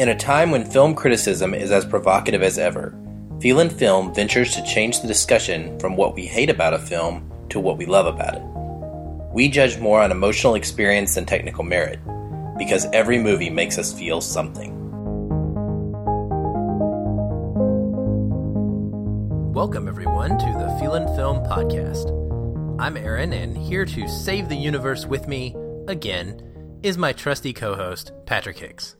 [0.00, 2.98] In a time when film criticism is as provocative as ever,
[3.38, 7.30] Feel and Film ventures to change the discussion from what we hate about a film
[7.50, 8.42] to what we love about it.
[9.34, 11.98] We judge more on emotional experience than technical merit,
[12.56, 14.72] because every movie makes us feel something.
[19.52, 22.08] Welcome, everyone, to the Feel and Film podcast.
[22.80, 25.54] I'm Aaron, and here to save the universe with me,
[25.88, 26.40] again,
[26.82, 28.96] is my trusty co host, Patrick Hicks.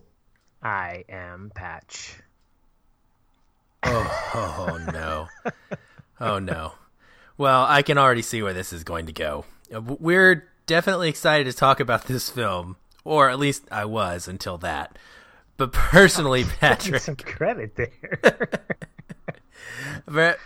[0.63, 2.17] I am Patch.
[3.83, 5.29] Oh, oh no.
[6.21, 6.73] Oh no.
[7.39, 9.47] Well, I can already see where this is going to go.
[9.75, 14.59] Uh, we're definitely excited to talk about this film, or at least I was until
[14.59, 14.99] that.
[15.57, 18.21] But personally, Patrick, some credit there.
[20.07, 20.39] but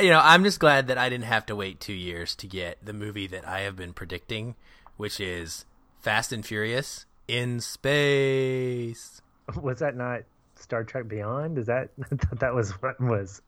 [0.00, 2.78] you know, I'm just glad that I didn't have to wait two years to get
[2.82, 4.54] the movie that I have been predicting,
[4.96, 5.66] which is
[6.00, 9.20] Fast and Furious in space.
[9.62, 10.22] Was that not
[10.56, 11.58] Star Trek Beyond?
[11.58, 11.90] Is that
[12.40, 13.42] that was what was?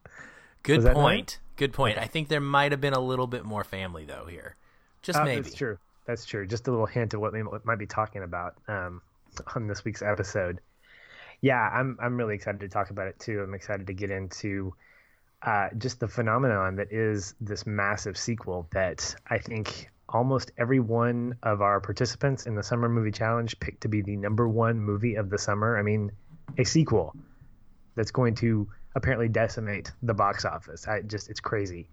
[0.63, 1.39] Good was point.
[1.57, 1.99] Good point.
[1.99, 4.57] I think there might have been a little bit more family though here.
[5.03, 5.43] Just uh, maybe.
[5.43, 5.79] That's true.
[6.07, 6.47] That's true.
[6.47, 9.03] Just a little hint of what we might be talking about um,
[9.55, 10.61] on this week's episode.
[11.41, 13.41] Yeah, I'm I'm really excited to talk about it too.
[13.43, 14.75] I'm excited to get into
[15.43, 21.37] uh, just the phenomenon that is this massive sequel that I think almost every one
[21.43, 25.15] of our participants in the Summer Movie Challenge picked to be the number one movie
[25.15, 25.79] of the summer.
[25.79, 26.13] I mean,
[26.59, 27.17] a sequel
[27.95, 30.87] that's going to apparently decimate the box office.
[30.87, 31.89] I just it's crazy.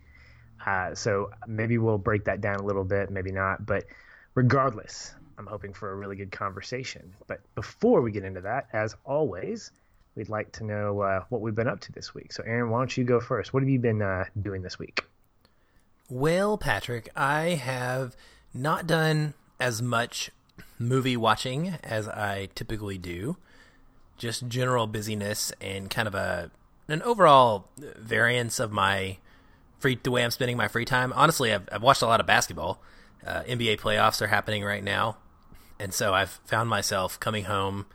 [0.66, 3.66] Uh, so maybe we'll break that down a little bit, maybe not.
[3.66, 3.86] But
[4.36, 7.14] regardless, I'm hoping for a really good conversation.
[7.28, 9.72] But before we get into that, as always,
[10.16, 12.34] we'd like to know uh, what we've been up to this week.
[12.34, 13.54] So, Aaron, why don't you go first?
[13.54, 15.02] What have you been uh, doing this week?
[16.10, 18.16] Well, Patrick, I have
[18.52, 20.32] not done as much
[20.80, 23.38] movie watching as I typically do.
[24.18, 26.50] Just general busyness and kind of a
[26.88, 29.18] an overall variance of my
[29.78, 31.14] free the way I'm spending my free time.
[31.14, 32.82] Honestly, I've, I've watched a lot of basketball.
[33.26, 35.18] Uh, NBA playoffs are happening right now,
[35.80, 37.86] and so I've found myself coming home,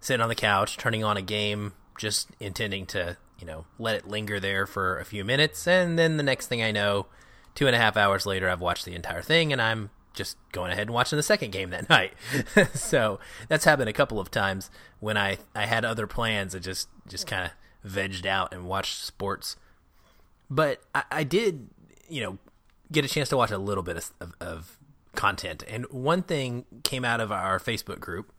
[0.00, 4.06] sitting on the couch, turning on a game, just intending to you know let it
[4.06, 7.06] linger there for a few minutes, and then the next thing I know
[7.54, 10.70] two and a half hours later, I've watched the entire thing, and I'm just going
[10.70, 12.14] ahead and watching the second game that night.
[12.74, 14.70] so that's happened a couple of times
[15.00, 16.54] when I, I had other plans.
[16.54, 19.56] I just just kind of vegged out and watched sports.
[20.50, 21.68] But I, I, did,
[22.08, 22.38] you know,
[22.92, 24.78] get a chance to watch a little bit of, of,
[25.14, 25.62] content.
[25.68, 28.32] And one thing came out of our Facebook group.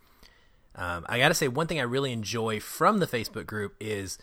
[0.75, 4.18] Um, I got to say, one thing I really enjoy from the Facebook group is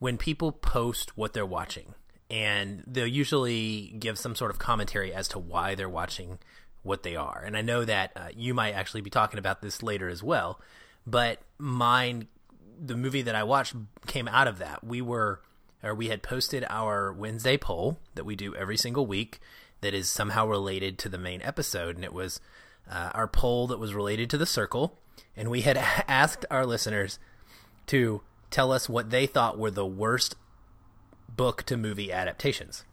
[0.00, 1.94] when people post what they're watching
[2.34, 6.40] and they'll usually give some sort of commentary as to why they're watching
[6.82, 7.44] what they are.
[7.46, 10.60] And I know that uh, you might actually be talking about this later as well,
[11.06, 12.26] but mine,
[12.76, 13.76] the movie that I watched
[14.08, 14.82] came out of that.
[14.82, 15.42] We were,
[15.80, 19.38] or we had posted our Wednesday poll that we do every single week
[19.80, 22.40] that is somehow related to the main episode, and it was
[22.90, 24.98] uh, our poll that was related to the circle,
[25.36, 25.76] and we had
[26.08, 27.20] asked our listeners
[27.86, 30.34] to tell us what they thought were the worst
[31.28, 32.84] book to movie adaptations.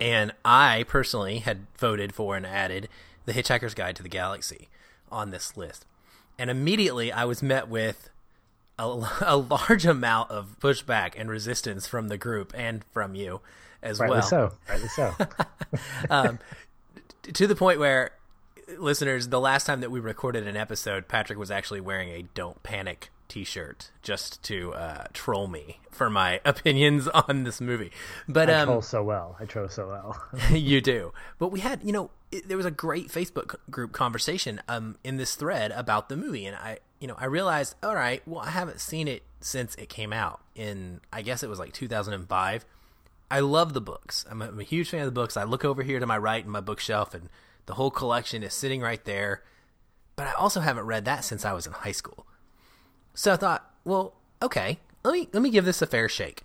[0.00, 2.88] And I personally had voted for and added
[3.24, 4.68] The Hitchhiker's Guide to the Galaxy
[5.10, 5.86] on this list.
[6.38, 8.10] And immediately I was met with
[8.78, 8.84] a,
[9.26, 13.40] a large amount of pushback and resistance from the group and from you
[13.82, 14.26] as Rightly well.
[14.26, 14.52] so.
[14.68, 15.14] Rightly so.
[16.10, 16.38] um,
[17.22, 18.12] to the point where,
[18.78, 22.62] listeners, the last time that we recorded an episode, Patrick was actually wearing a Don't
[22.62, 27.90] Panic T-shirt just to uh, troll me for my opinions on this movie.
[28.28, 29.36] But I um, troll so well.
[29.40, 30.22] I troll so well.
[30.56, 31.12] you do.
[31.38, 35.16] But we had, you know, it, there was a great Facebook group conversation um, in
[35.16, 38.50] this thread about the movie, and I, you know, I realized, all right, well, I
[38.50, 42.64] haven't seen it since it came out in, I guess it was like 2005.
[43.30, 44.24] I love the books.
[44.30, 45.36] I'm a, I'm a huge fan of the books.
[45.36, 47.28] I look over here to my right in my bookshelf, and
[47.66, 49.42] the whole collection is sitting right there.
[50.14, 52.26] But I also haven't read that since I was in high school.
[53.16, 56.42] So I thought, well, okay, let me let me give this a fair shake.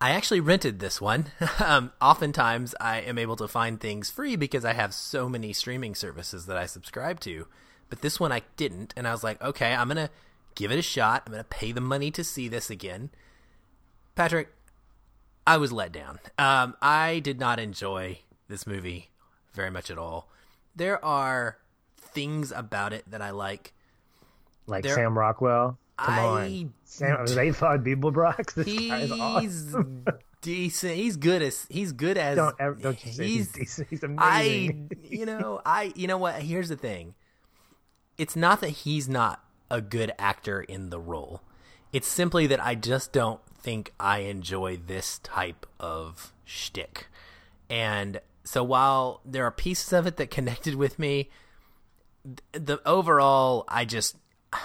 [0.00, 1.26] I actually rented this one.
[1.58, 5.96] um, oftentimes, I am able to find things free because I have so many streaming
[5.96, 7.48] services that I subscribe to.
[7.90, 10.10] But this one I didn't, and I was like, okay, I'm gonna
[10.54, 11.24] give it a shot.
[11.26, 13.10] I'm gonna pay the money to see this again.
[14.14, 14.50] Patrick,
[15.44, 16.20] I was let down.
[16.38, 19.10] Um, I did not enjoy this movie
[19.54, 20.30] very much at all.
[20.76, 21.58] There are
[21.96, 23.72] things about it that I like
[24.68, 25.78] like Sam Rockwell.
[25.96, 27.26] Come I, on, Sam.
[27.26, 28.54] They thought Beeblebrox.
[28.54, 30.04] This he's guy is awesome.
[30.40, 30.94] decent.
[30.94, 32.36] He's good as he's good as.
[32.36, 33.88] Don't, ever, don't you say he's, he's decent.
[33.90, 34.90] He's amazing.
[34.92, 36.36] I, you know, I, you know what?
[36.42, 37.14] Here's the thing.
[38.16, 41.42] It's not that he's not a good actor in the role.
[41.92, 47.08] It's simply that I just don't think I enjoy this type of shtick.
[47.70, 51.30] And so while there are pieces of it that connected with me,
[52.52, 54.16] the overall, I just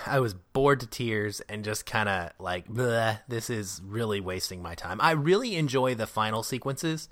[0.07, 4.75] I was bored to tears and just kind of like, this is really wasting my
[4.75, 5.01] time.
[5.01, 7.09] I really enjoy the final sequences.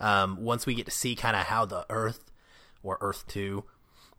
[0.00, 2.30] Um, once we get to see kind of how the Earth
[2.82, 3.64] or Earth Two,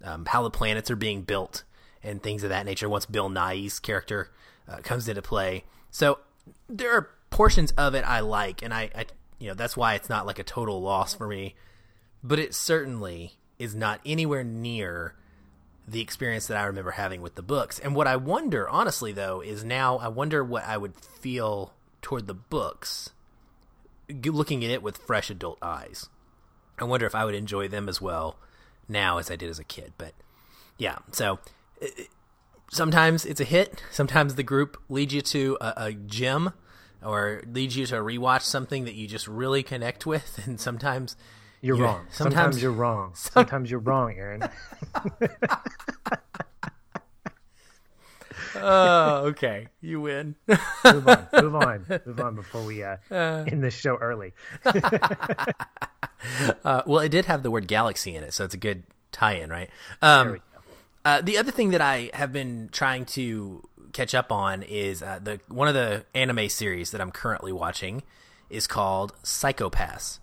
[0.03, 1.63] um, how the planets are being built
[2.03, 2.87] and things of that nature.
[2.87, 4.31] Once Bill Nighy's character
[4.67, 6.19] uh, comes into play, so
[6.67, 9.05] there are portions of it I like, and I, I,
[9.39, 11.55] you know, that's why it's not like a total loss for me.
[12.23, 15.15] But it certainly is not anywhere near
[15.91, 17.79] the experience that I remember having with the books.
[17.79, 22.27] And what I wonder, honestly, though, is now I wonder what I would feel toward
[22.27, 23.09] the books,
[24.09, 26.09] looking at it with fresh adult eyes.
[26.77, 28.37] I wonder if I would enjoy them as well
[28.87, 29.93] now as I did as a kid.
[29.97, 30.13] But
[30.77, 31.39] yeah, so
[31.81, 31.87] uh,
[32.71, 33.83] sometimes it's a hit.
[33.91, 36.53] Sometimes the group leads you to a, a gym
[37.03, 41.15] or leads you to rewatch something that you just really connect with, and sometimes
[41.61, 42.05] you're you, wrong.
[42.09, 43.11] Sometimes, sometimes, you're wrong.
[43.15, 44.43] Sometimes you're wrong, Aaron.
[48.55, 49.67] oh, okay.
[49.81, 50.35] You win.
[50.47, 51.27] move on.
[51.41, 51.85] Move on.
[52.05, 54.33] Move on before we uh, uh, end the show early.
[56.63, 59.49] uh, well, it did have the word galaxy in it, so it's a good tie-in,
[59.49, 59.69] right?
[60.01, 60.39] Um,
[61.05, 65.19] uh, the other thing that I have been trying to catch up on is uh,
[65.21, 68.03] the one of the anime series that I'm currently watching
[68.49, 70.19] is called Psycho-Pass,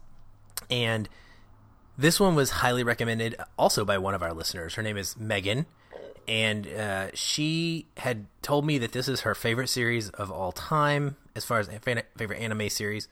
[0.70, 1.08] and
[1.98, 4.74] this one was highly recommended also by one of our listeners.
[4.74, 5.66] Her name is Megan,
[6.28, 11.16] and uh, she had told me that this is her favorite series of all time
[11.34, 13.08] as far as favorite anime series.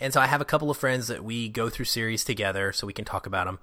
[0.00, 2.86] And so I have a couple of friends that we go through series together so
[2.86, 3.58] we can talk about them.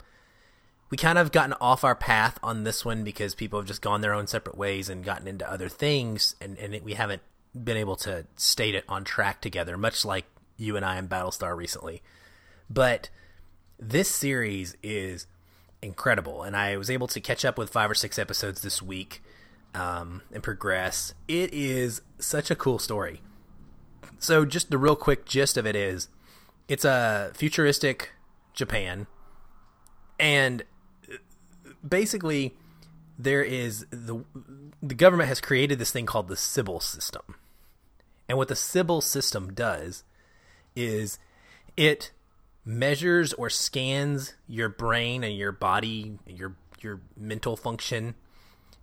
[0.89, 4.01] We kind of gotten off our path on this one because people have just gone
[4.01, 7.21] their own separate ways and gotten into other things, and, and we haven't
[7.55, 10.25] been able to state it on track together, much like
[10.57, 12.03] you and I in Battlestar recently.
[12.69, 13.09] But
[13.79, 15.27] this series is
[15.81, 19.21] incredible, and I was able to catch up with five or six episodes this week
[19.73, 21.13] um, and progress.
[21.27, 23.21] It is such a cool story.
[24.19, 26.07] So, just the real quick gist of it is
[26.67, 28.11] it's a futuristic
[28.53, 29.07] Japan,
[30.19, 30.63] and
[31.87, 32.55] basically,
[33.19, 34.23] there is the
[34.81, 37.35] the government has created this thing called the Sibyl system.
[38.27, 40.03] And what the Sibyl system does
[40.75, 41.19] is
[41.77, 42.11] it
[42.65, 48.15] measures or scans your brain and your body, your your mental function,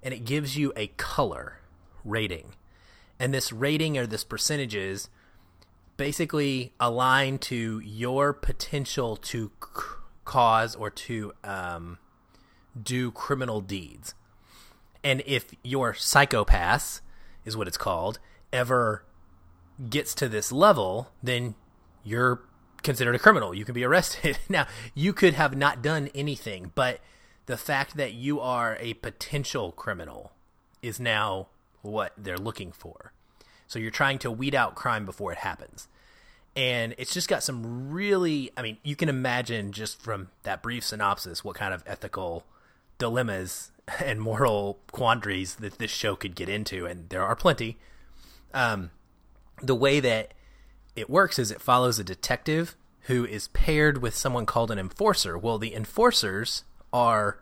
[0.03, 1.59] and it gives you a color
[2.05, 2.55] rating.
[3.19, 5.09] And this rating or this percentages
[5.97, 9.83] basically align to your potential to c-
[10.25, 11.99] cause or to um,
[12.81, 14.15] do criminal deeds.
[15.05, 17.03] And if your Psycho-Pass
[17.45, 18.19] is what it's called
[18.53, 19.05] ever
[19.91, 21.55] gets to this level, then
[22.03, 22.43] you're
[22.83, 23.55] considered a criminal.
[23.55, 24.39] You can be arrested.
[24.49, 27.01] now, you could have not done anything, but
[27.47, 30.33] the fact that you are a potential criminal
[30.83, 31.49] is now
[31.83, 33.13] what they're looking for.
[33.67, 35.89] So you're trying to weed out crime before it happens.
[36.55, 40.85] And it's just got some really, I mean, you can imagine just from that brief
[40.85, 42.45] synopsis what kind of ethical
[42.99, 43.71] dilemmas
[44.05, 47.79] and moral quandaries that this show could get into, and there are plenty.
[48.53, 48.91] Um,
[49.63, 50.35] the way that
[50.97, 55.37] it works is it follows a detective who is paired with someone called an enforcer.
[55.37, 57.39] Well, the enforcers are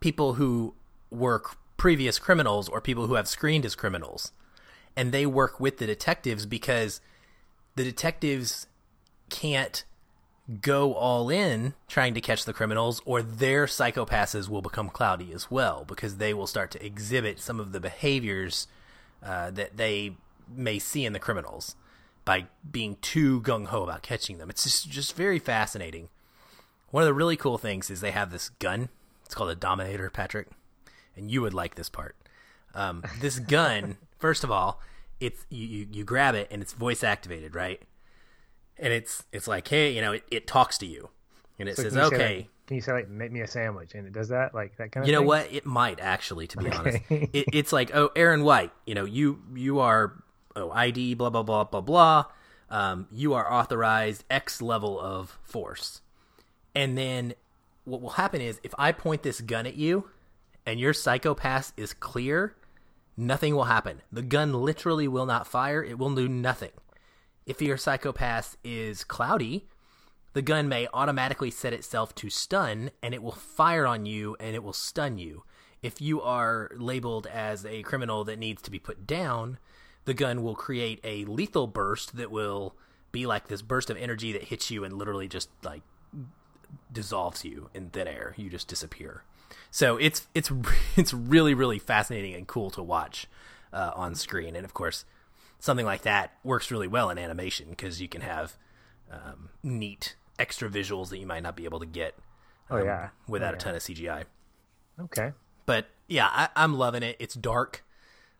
[0.00, 0.74] people who
[1.10, 1.42] were
[1.76, 4.32] previous criminals or people who have screened as criminals.
[4.96, 7.00] And they work with the detectives because
[7.74, 8.66] the detectives
[9.30, 9.84] can't
[10.60, 15.50] go all in trying to catch the criminals or their Psycho-Passes will become cloudy as
[15.50, 18.66] well because they will start to exhibit some of the behaviors
[19.24, 20.16] uh, that they
[20.54, 21.76] may see in the criminals
[22.24, 24.50] by being too gung ho about catching them.
[24.50, 26.08] It's just just very fascinating.
[26.90, 28.88] One of the really cool things is they have this gun.
[29.24, 30.48] It's called a Dominator, Patrick,
[31.16, 32.16] and you would like this part.
[32.74, 34.80] Um, this gun, first of all,
[35.20, 37.80] it's you, you, you grab it and it's voice activated, right?
[38.78, 41.10] And it's it's like, hey, you know, it, it talks to you,
[41.58, 42.36] and it so says, okay.
[42.36, 44.92] Like, can you say like, make me a sandwich, and it does that, like that
[44.92, 45.08] kind of.
[45.08, 45.28] You know thing?
[45.28, 45.52] what?
[45.52, 46.76] It might actually, to be okay.
[46.76, 46.98] honest.
[47.32, 50.21] It, it's like, oh, Aaron White, you know, you you are
[50.56, 52.24] oh ID blah blah blah blah blah.
[52.70, 56.00] Um, you are authorized X level of force,
[56.74, 57.34] and then
[57.84, 60.08] what will happen is if I point this gun at you,
[60.64, 62.54] and your Psycho-Pass is clear,
[63.16, 64.02] nothing will happen.
[64.12, 65.82] The gun literally will not fire.
[65.82, 66.70] It will do nothing.
[67.44, 69.66] If your Psycho-Pass is cloudy,
[70.32, 74.54] the gun may automatically set itself to stun and it will fire on you and
[74.54, 75.42] it will stun you.
[75.82, 79.58] if you are labeled as a criminal that needs to be put down,
[80.04, 82.74] the gun will create a lethal burst that will
[83.12, 85.82] be like this burst of energy that hits you and literally just like
[86.90, 88.34] dissolves you in thin air.
[88.36, 89.22] You just disappear.
[89.70, 90.50] So it's it's
[90.96, 93.26] it's really really fascinating and cool to watch
[93.72, 95.04] uh, on screen, and of course,
[95.58, 98.56] something like that works really well in animation because you can have
[99.10, 102.14] um, neat extra visuals that you might not be able to get.
[102.70, 103.56] Um, oh yeah, without oh, yeah.
[103.56, 104.24] a ton of CGI.
[105.00, 105.32] Okay,
[105.66, 107.16] but yeah, I, am loving it.
[107.18, 107.84] It's dark,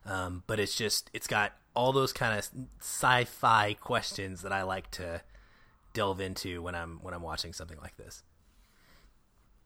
[0.07, 2.49] um, but it's just it's got all those kind of
[2.81, 5.23] sci-fi questions that I like to
[5.95, 8.23] delve into when I'm when I'm watching something like this.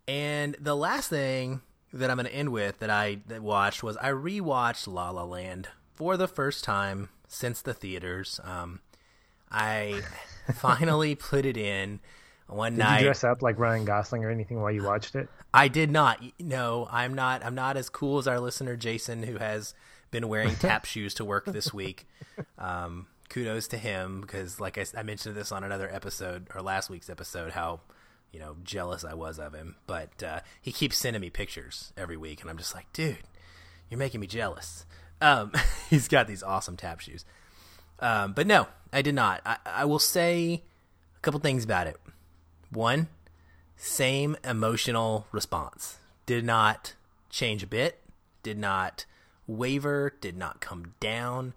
[0.08, 1.62] And the last thing
[1.92, 5.68] that I'm going to end with that I watched was I rewatched La La Land
[5.94, 8.40] for the first time since the theaters.
[8.44, 8.80] Um,
[9.50, 10.02] I
[10.54, 12.00] finally put it in
[12.46, 12.98] one did night.
[12.98, 15.28] Did you dress up like Ryan Gosling or anything while you watched it?
[15.52, 16.22] I did not.
[16.38, 17.44] No, I'm not.
[17.44, 19.74] I'm not as cool as our listener Jason, who has
[20.16, 22.06] been wearing tap shoes to work this week.
[22.58, 26.88] Um, kudos to him because, like I, I mentioned this on another episode or last
[26.88, 27.80] week's episode, how
[28.32, 29.76] you know jealous I was of him.
[29.86, 33.18] But uh, he keeps sending me pictures every week, and I'm just like, dude,
[33.90, 34.86] you're making me jealous.
[35.20, 35.52] Um,
[35.90, 37.26] he's got these awesome tap shoes.
[38.00, 39.42] Um, but no, I did not.
[39.44, 40.62] I, I will say
[41.14, 41.98] a couple things about it.
[42.70, 43.08] One,
[43.76, 45.98] same emotional response.
[46.24, 46.94] Did not
[47.28, 48.00] change a bit.
[48.42, 49.04] Did not
[49.46, 50.14] waver.
[50.20, 51.54] Did not come down.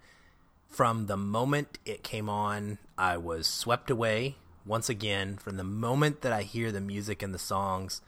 [0.67, 4.35] From the moment it came on, I was swept away
[4.69, 8.01] once again, from the moment that I hear the music and the songs,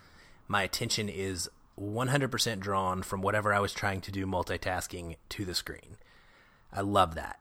[0.47, 5.55] my attention is 100% drawn from whatever I was trying to do multitasking to the
[5.55, 5.97] screen.
[6.71, 7.39] I love that.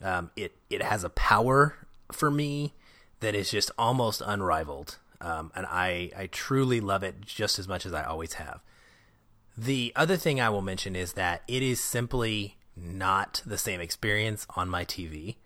[0.00, 1.76] Um, it it has a power
[2.12, 2.72] for me
[3.18, 7.84] that is just almost unrivaled, um, and I I truly love it just as much
[7.84, 8.60] as I always have.
[9.56, 14.46] The other thing I will mention is that it is simply not the same experience
[14.56, 15.36] on my TV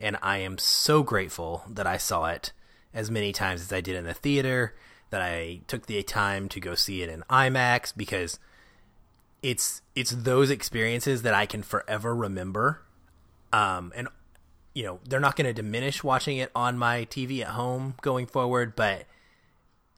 [0.00, 2.52] and I am so grateful that I saw it
[2.94, 4.74] as many times as I did in the theater,
[5.10, 8.38] that I took the time to go see it in IMAX because
[9.42, 12.82] it's it's those experiences that I can forever remember.
[13.52, 14.08] Um, and
[14.74, 18.26] you know, they're not going to diminish watching it on my TV at home going
[18.26, 19.04] forward, but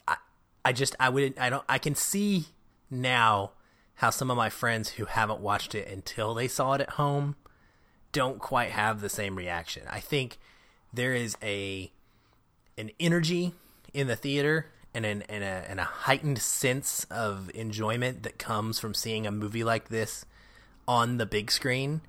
[0.08, 0.16] I
[0.64, 2.46] I just I wouldn't I don't I can see
[2.92, 3.52] now
[3.96, 7.36] how some of my friends who haven't watched it until they saw it at home
[8.12, 9.82] don't quite have the same reaction.
[9.90, 10.38] I think
[10.92, 11.90] there is a
[12.76, 13.54] an energy
[13.92, 18.78] in the theater and an and a, and a heightened sense of enjoyment that comes
[18.78, 20.24] from seeing a movie like this
[20.86, 22.02] on the big screen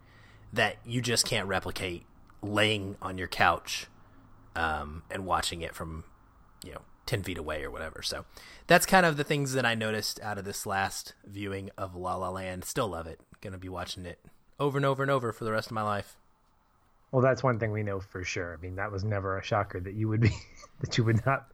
[0.51, 2.05] that you just can't replicate
[2.41, 3.87] laying on your couch
[4.55, 6.03] um, and watching it from
[6.63, 8.25] you know 10 feet away or whatever so
[8.67, 12.15] that's kind of the things that i noticed out of this last viewing of la
[12.15, 14.19] la land still love it gonna be watching it
[14.59, 16.15] over and over and over for the rest of my life.
[17.11, 18.57] Well, that's one thing we know for sure.
[18.57, 20.31] I mean, that was never a shocker that you would be
[20.79, 21.47] that you would not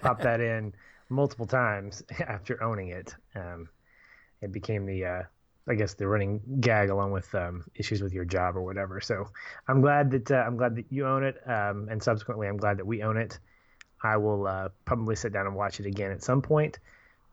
[0.00, 0.72] pop that in
[1.08, 3.14] multiple times after owning it.
[3.34, 3.68] Um,
[4.40, 5.22] it became the, uh,
[5.68, 9.00] I guess, the running gag along with um, issues with your job or whatever.
[9.00, 9.28] So
[9.68, 12.78] I'm glad that uh, I'm glad that you own it, um, and subsequently, I'm glad
[12.78, 13.38] that we own it.
[14.02, 16.78] I will uh, probably sit down and watch it again at some point,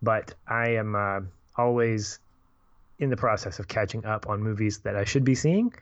[0.01, 1.21] but I am uh,
[1.57, 2.19] always
[2.99, 5.73] in the process of catching up on movies that I should be seeing,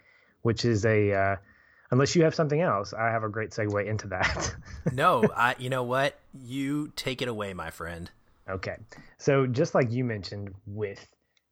[0.44, 1.36] which is a uh,
[1.92, 4.56] unless you have something else, I have a great segue into that.
[4.94, 6.18] no, I you know what?
[6.34, 8.10] You take it away, my friend.
[8.50, 8.78] Okay.
[9.18, 11.06] So just like you mentioned with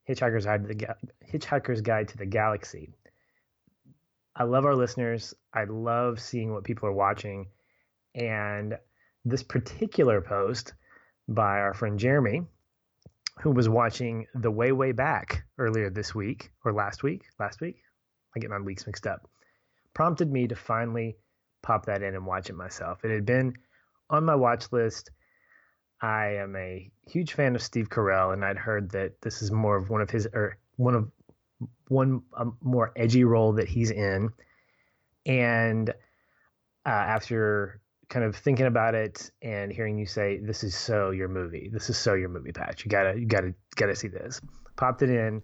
[0.08, 0.94] Hitchhiker's Guide to the Ga-
[1.30, 2.94] Hitchhiker's Guide to the Galaxy,
[4.34, 5.34] I love our listeners.
[5.52, 7.48] I love seeing what people are watching,
[8.14, 8.78] and
[9.26, 10.72] this particular post
[11.28, 12.42] by our friend Jeremy
[13.40, 17.24] who was watching The Way Way Back earlier this week or last week.
[17.38, 17.82] Last week,
[18.34, 19.28] I get my weeks mixed up.
[19.92, 21.16] Prompted me to finally
[21.62, 23.04] pop that in and watch it myself.
[23.04, 23.54] It had been
[24.08, 25.10] on my watch list.
[26.00, 29.76] I am a huge fan of Steve Carell, and I'd heard that this is more
[29.76, 31.10] of one of his or one of
[31.88, 32.22] one
[32.62, 34.30] more edgy role that he's in.
[35.24, 41.10] And uh, after kind of thinking about it and hearing you say this is so
[41.10, 41.68] your movie.
[41.72, 42.84] This is so your movie patch.
[42.84, 44.40] You gotta you gotta gotta see this.
[44.76, 45.42] Popped it in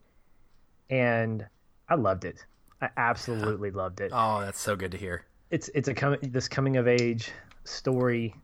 [0.90, 1.46] and
[1.88, 2.44] i loved it.
[2.80, 4.12] I absolutely loved it.
[4.14, 5.24] Oh that's so good to hear.
[5.50, 7.30] It's it's a com- this coming of age
[7.64, 8.34] story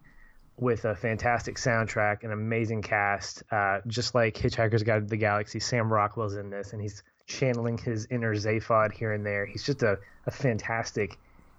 [0.57, 5.61] with a fantastic soundtrack an amazing cast uh, just like hitchhiker's guide to the galaxy
[5.61, 9.47] sam rockwell's in this and he's channeling his inner zaphod here and there.
[9.47, 11.19] He's just a, a fantastic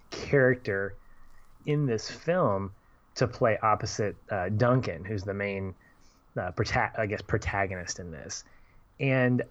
[0.09, 0.95] character
[1.65, 2.71] in this film
[3.15, 5.75] to play opposite uh, Duncan, who's the main,
[6.37, 8.43] uh, prota- I guess, protagonist in this.
[8.99, 9.43] And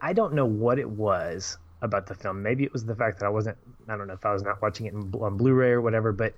[0.00, 2.42] I don't know what it was about the film.
[2.42, 3.58] Maybe it was the fact that I wasn't.
[3.88, 6.12] I don't know if I was not watching it on Blu-ray or whatever.
[6.12, 6.34] But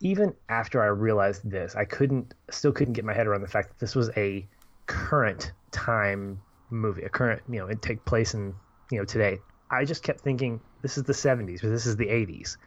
[0.00, 3.70] even after I realized this, I couldn't, still couldn't get my head around the fact
[3.70, 4.46] that this was a
[4.86, 8.54] current time movie, a current, you know, it take place in,
[8.90, 9.38] you know, today.
[9.70, 12.58] I just kept thinking this is the 70s, but this is the 80s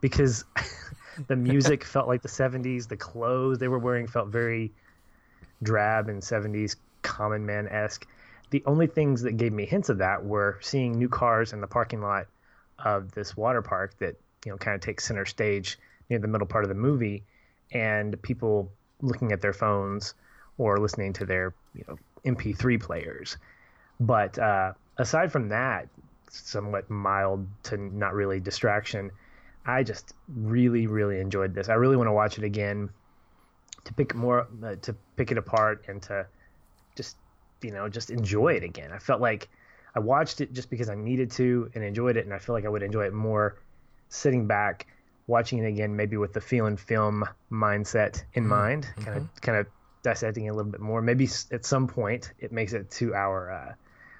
[0.00, 0.44] because
[1.28, 4.72] the music felt like the 70s, the clothes they were wearing felt very
[5.62, 8.06] drab and 70s common man esque.
[8.50, 11.66] The only things that gave me hints of that were seeing new cars in the
[11.66, 12.26] parking lot
[12.78, 14.14] of this water park that
[14.44, 15.78] you know kind of takes center stage
[16.08, 17.24] near the middle part of the movie,
[17.72, 20.14] and people looking at their phones
[20.56, 23.36] or listening to their you know MP3 players.
[24.00, 25.88] But uh, aside from that,
[26.30, 29.10] somewhat mild to not really distraction,
[29.68, 31.68] I just really really enjoyed this.
[31.68, 32.88] I really want to watch it again
[33.84, 36.26] to pick more uh, to pick it apart and to
[36.96, 37.18] just
[37.62, 38.92] you know just enjoy it again.
[38.92, 39.48] I felt like
[39.94, 42.64] I watched it just because I needed to and enjoyed it, and I feel like
[42.64, 43.58] I would enjoy it more
[44.08, 44.86] sitting back
[45.26, 48.50] watching it again, maybe with the feel and film mindset in mm-hmm.
[48.50, 49.38] mind, kind of mm-hmm.
[49.42, 49.66] kind of
[50.02, 51.02] dissecting it a little bit more.
[51.02, 53.72] Maybe at some point it makes it to our uh,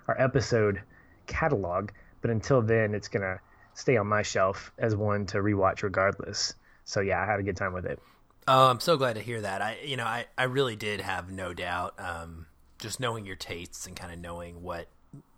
[0.08, 0.82] our episode
[1.26, 1.88] catalog,
[2.20, 3.40] but until then, it's gonna
[3.78, 6.54] stay on my shelf as one to rewatch regardless.
[6.84, 8.00] So yeah, I had a good time with it.
[8.48, 9.62] Oh, I'm so glad to hear that.
[9.62, 11.94] I, you know, I, I really did have no doubt.
[11.98, 12.46] Um,
[12.78, 14.88] just knowing your tastes and kind of knowing what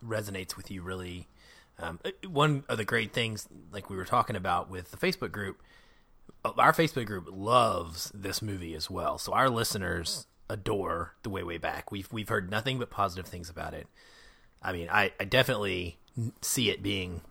[0.05, 1.29] resonates with you really.
[1.79, 5.33] Um, uh, one of the great things, like we were talking about with the Facebook
[5.33, 5.61] group,
[6.45, 9.19] uh, our Facebook group loves this movie as well.
[9.19, 11.93] So our listeners adore the way way back.
[11.93, 13.87] We've we've heard nothing but positive things about it.
[14.63, 15.99] I mean, I, I definitely
[16.43, 17.23] see it being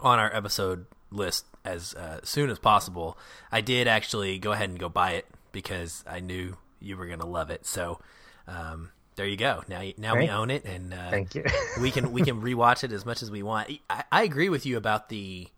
[0.00, 3.18] on our episode list as uh, soon as possible.
[3.50, 7.20] I did actually go ahead and go buy it because I knew you were going
[7.20, 7.66] to love it.
[7.66, 8.00] So
[8.46, 9.62] um, there you go.
[9.68, 11.44] Now now we own it, and uh, thank you.
[11.80, 13.70] we can we can rewatch it as much as we want.
[13.88, 15.48] I, I agree with you about the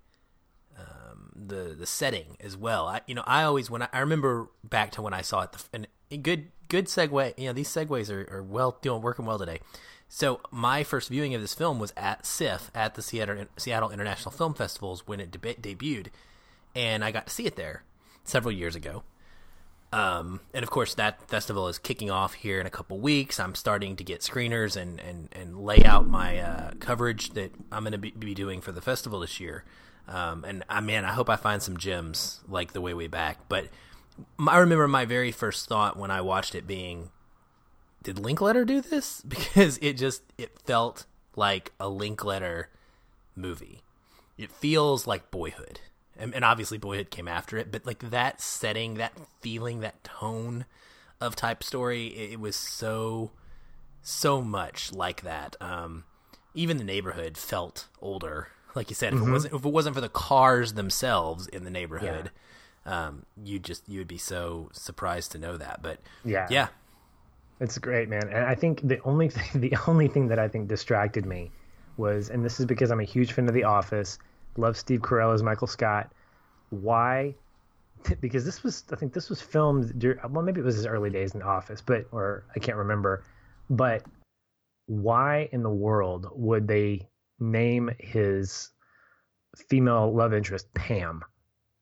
[0.79, 2.87] um, the the setting as well.
[2.87, 5.53] I you know I always when I, I remember back to when I saw it.
[5.53, 7.39] The, and good good segue.
[7.39, 9.61] You know these segues are, are well doing working well today.
[10.15, 14.31] So my first viewing of this film was at SIFF at the Seattle, Seattle International
[14.31, 16.07] Film Festivals when it deb- debuted,
[16.73, 17.83] and I got to see it there
[18.23, 19.03] several years ago.
[19.93, 23.41] Um, and of course, that festival is kicking off here in a couple weeks.
[23.41, 27.83] I'm starting to get screeners and and, and lay out my uh, coverage that I'm
[27.83, 29.65] going to be, be, doing for the festival this year.
[30.07, 33.49] Um, and I man, I hope I find some gems like the way way back.
[33.49, 33.67] But
[34.39, 37.11] I remember my very first thought when I watched it being,
[38.05, 39.23] did Linklater do this?
[39.29, 42.69] Because it just it felt like a Linklater
[43.35, 43.83] movie.
[44.39, 45.81] It feels like Boyhood,
[46.17, 47.73] and, and obviously Boyhood came after it.
[47.73, 50.67] But like that setting, that feeling, that tone
[51.21, 53.33] of type story, it, it was so
[54.03, 55.57] so much like that.
[55.61, 56.05] Um,
[56.55, 58.49] even the neighborhood felt older.
[58.75, 59.29] Like you said, if mm-hmm.
[59.29, 62.31] it wasn't if it wasn't for the cars themselves in the neighborhood,
[62.87, 63.07] yeah.
[63.07, 65.81] um, you just you would be so surprised to know that.
[65.83, 66.69] But yeah, yeah,
[67.61, 68.29] it's great, man.
[68.29, 71.51] And I think the only thing, the only thing that I think distracted me
[71.97, 74.19] was, and this is because I'm a huge fan of The Office,
[74.57, 76.11] love Steve Carell as Michael Scott.
[76.71, 77.35] Why?
[78.21, 79.99] Because this was, I think this was filmed.
[79.99, 82.77] During, well, maybe it was his early days in The Office, but or I can't
[82.77, 83.25] remember.
[83.71, 84.05] But
[84.85, 87.09] why in the world would they
[87.41, 88.69] name his
[89.71, 91.25] female love interest Pam?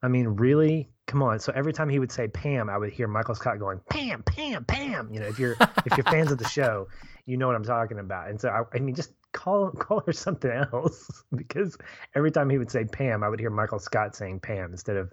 [0.00, 0.91] I mean, really?
[1.06, 1.38] Come on.
[1.38, 4.64] So every time he would say Pam, I would hear Michael Scott going Pam, Pam,
[4.64, 5.12] Pam.
[5.12, 6.88] You know, if you're if you're fans of the show,
[7.26, 8.28] you know what I'm talking about.
[8.28, 11.76] And so I, I mean, just call call her something else because
[12.14, 15.12] every time he would say Pam, I would hear Michael Scott saying Pam instead of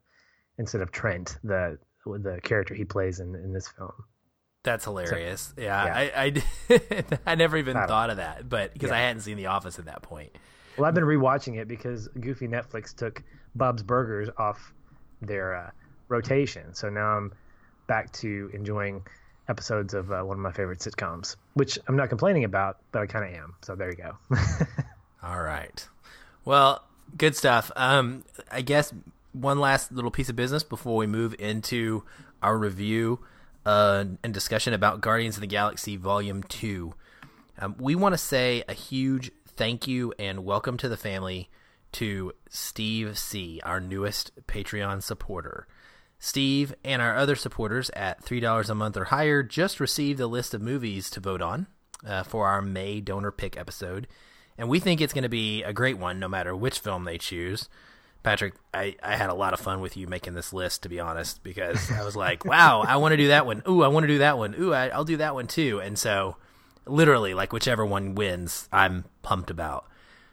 [0.57, 3.91] instead of Trent, the the character he plays in in this film.
[4.63, 5.53] That's hilarious.
[5.55, 8.97] So, yeah, yeah, I I, I never even thought of that, but because yeah.
[8.97, 10.31] I hadn't seen The Office at that point.
[10.77, 13.23] Well, I've been rewatching it because Goofy Netflix took
[13.55, 14.73] Bob's Burgers off
[15.21, 15.71] their uh,
[16.07, 16.73] rotation.
[16.73, 17.33] So now I'm
[17.87, 19.03] back to enjoying
[19.47, 23.07] episodes of uh, one of my favorite sitcoms, which I'm not complaining about, but I
[23.07, 23.55] kind of am.
[23.61, 24.17] So there you go.
[25.23, 25.87] All right.
[26.45, 26.83] Well,
[27.17, 27.71] good stuff.
[27.75, 28.93] Um, I guess
[29.33, 32.03] one last little piece of business before we move into
[32.41, 33.19] our review
[33.65, 36.93] uh, and discussion about Guardians of the Galaxy Volume 2.
[37.59, 41.49] Um, we want to say a huge thank you and welcome to the family
[41.93, 45.67] to Steve C., our newest Patreon supporter.
[46.19, 50.53] Steve and our other supporters at $3 a month or higher just received a list
[50.53, 51.67] of movies to vote on
[52.05, 54.07] uh, for our May donor pick episode.
[54.57, 57.17] And we think it's going to be a great one no matter which film they
[57.17, 57.69] choose.
[58.21, 60.99] Patrick, I, I had a lot of fun with you making this list, to be
[60.99, 63.63] honest, because I was like, wow, I want to do that one.
[63.67, 64.55] Ooh, I want to do that one.
[64.59, 65.79] Ooh, I, will do that one too.
[65.79, 66.35] And so
[66.85, 69.85] literally, like whichever one wins, I'm pumped about.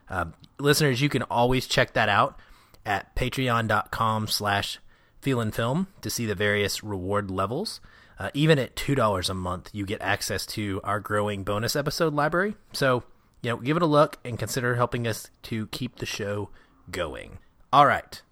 [0.09, 2.39] Um, listeners, you can always check that out
[2.85, 4.79] at patreon.com slash
[5.21, 7.81] film to see the various reward levels.
[8.19, 12.55] Uh, even at $2 a month, you get access to our growing bonus episode library.
[12.73, 13.03] So,
[13.43, 16.51] you know, give it a look and consider helping us to keep the show
[16.91, 17.39] going.
[17.73, 18.23] All right.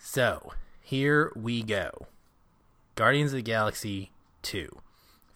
[0.00, 2.08] So, here we go.
[2.96, 4.10] Guardians of the Galaxy
[4.42, 4.68] 2.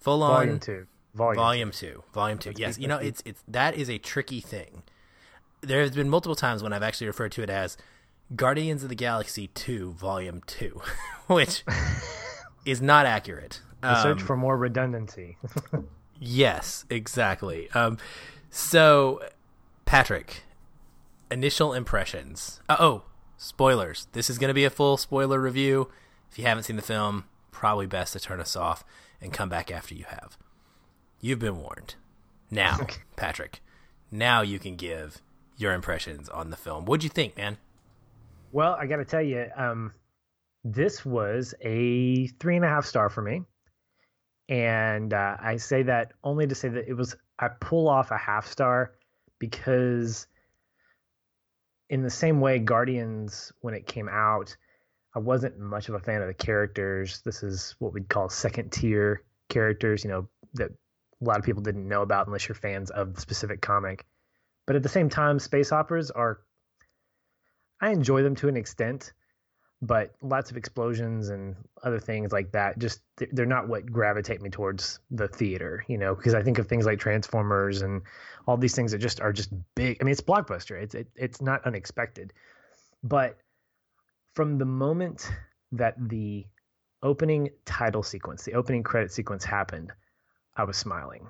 [0.02, 0.86] Full on Volume two.
[1.14, 1.36] Volume.
[1.36, 2.02] Volume two.
[2.12, 2.52] Volume two.
[2.56, 4.82] Yes, you know it's it's that is a tricky thing.
[5.62, 7.76] There has been multiple times when I've actually referred to it as
[8.34, 10.80] Guardians of the Galaxy Two Volume Two,
[11.28, 11.64] which
[12.64, 13.60] is not accurate.
[13.80, 15.38] The search Um, for more redundancy.
[16.24, 17.68] Yes, exactly.
[17.72, 17.98] Um,
[18.48, 19.20] so,
[19.86, 20.44] Patrick,
[21.32, 22.60] initial impressions.
[22.68, 23.02] Uh, oh,
[23.36, 24.06] spoilers.
[24.12, 25.90] This is going to be a full spoiler review.
[26.30, 28.84] If you haven't seen the film, probably best to turn us off
[29.20, 30.38] and come back after you have.
[31.20, 31.96] You've been warned.
[32.52, 33.60] Now, Patrick,
[34.12, 35.20] now you can give
[35.62, 36.84] your impressions on the film.
[36.84, 37.56] What'd you think, man?
[38.50, 39.92] Well, I got to tell you, um,
[40.64, 43.42] this was a three and a half star for me,
[44.48, 48.18] and uh, I say that only to say that it was I pull off a
[48.18, 48.92] half star
[49.38, 50.26] because,
[51.88, 54.56] in the same way, Guardians when it came out,
[55.14, 57.22] I wasn't much of a fan of the characters.
[57.24, 61.62] This is what we'd call second tier characters, you know, that a lot of people
[61.62, 64.06] didn't know about unless you're fans of the specific comic.
[64.66, 66.40] But at the same time, space operas are
[67.80, 69.12] I enjoy them to an extent,
[69.82, 73.00] but lots of explosions and other things like that just
[73.32, 76.86] they're not what gravitate me towards the theater, you know, because I think of things
[76.86, 78.02] like Transformers and
[78.46, 79.98] all these things that just are just big.
[80.00, 80.80] I mean, it's blockbuster.
[80.80, 82.32] It's it, it's not unexpected.
[83.02, 83.38] But
[84.34, 85.28] from the moment
[85.72, 86.46] that the
[87.02, 89.92] opening title sequence, the opening credit sequence happened,
[90.56, 91.26] I was smiling.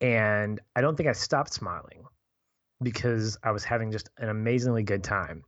[0.00, 2.04] And I don't think I stopped smiling
[2.82, 5.42] because I was having just an amazingly good time.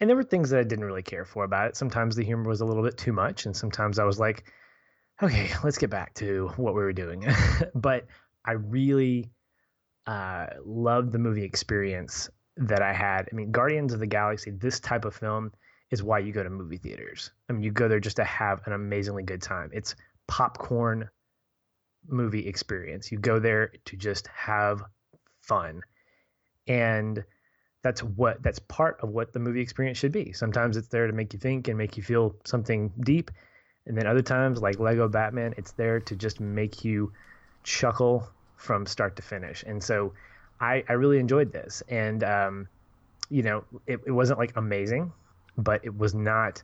[0.00, 1.76] And there were things that I didn't really care for about it.
[1.76, 4.44] Sometimes the humor was a little bit too much, and sometimes I was like,
[5.22, 7.26] okay, let's get back to what we were doing.
[7.74, 8.06] but
[8.44, 9.30] I really
[10.06, 13.28] uh, loved the movie experience that I had.
[13.30, 15.52] I mean, Guardians of the Galaxy, this type of film
[15.90, 17.30] is why you go to movie theaters.
[17.48, 19.70] I mean, you go there just to have an amazingly good time.
[19.72, 19.96] It's
[20.26, 21.08] popcorn
[22.06, 23.10] movie experience.
[23.10, 24.82] You go there to just have
[25.40, 25.82] fun.
[26.68, 27.24] And
[27.82, 30.32] that's what that's part of what the movie experience should be.
[30.32, 33.30] Sometimes it's there to make you think and make you feel something deep.
[33.86, 37.12] And then other times like Lego Batman, it's there to just make you
[37.62, 39.64] chuckle from start to finish.
[39.66, 40.12] And so
[40.60, 41.82] I, I really enjoyed this.
[41.88, 42.68] And um,
[43.30, 45.12] you know, it, it wasn't like amazing,
[45.56, 46.62] but it was not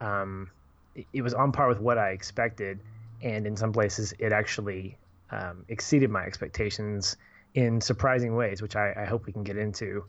[0.00, 0.50] um,
[0.94, 2.78] it, it was on par with what I expected.
[3.20, 4.96] And in some places it actually
[5.30, 7.16] um, exceeded my expectations
[7.58, 10.04] in surprising ways, which I, I hope we can get into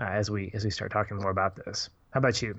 [0.00, 1.90] uh, as we as we start talking more about this.
[2.10, 2.58] How about you?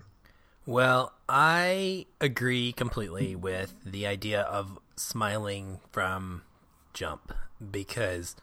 [0.67, 6.43] Well, I agree completely with the idea of smiling from
[6.93, 7.33] jump
[7.71, 8.35] because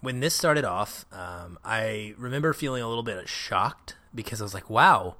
[0.00, 4.54] when this started off, um, I remember feeling a little bit shocked because I was
[4.54, 5.16] like, wow,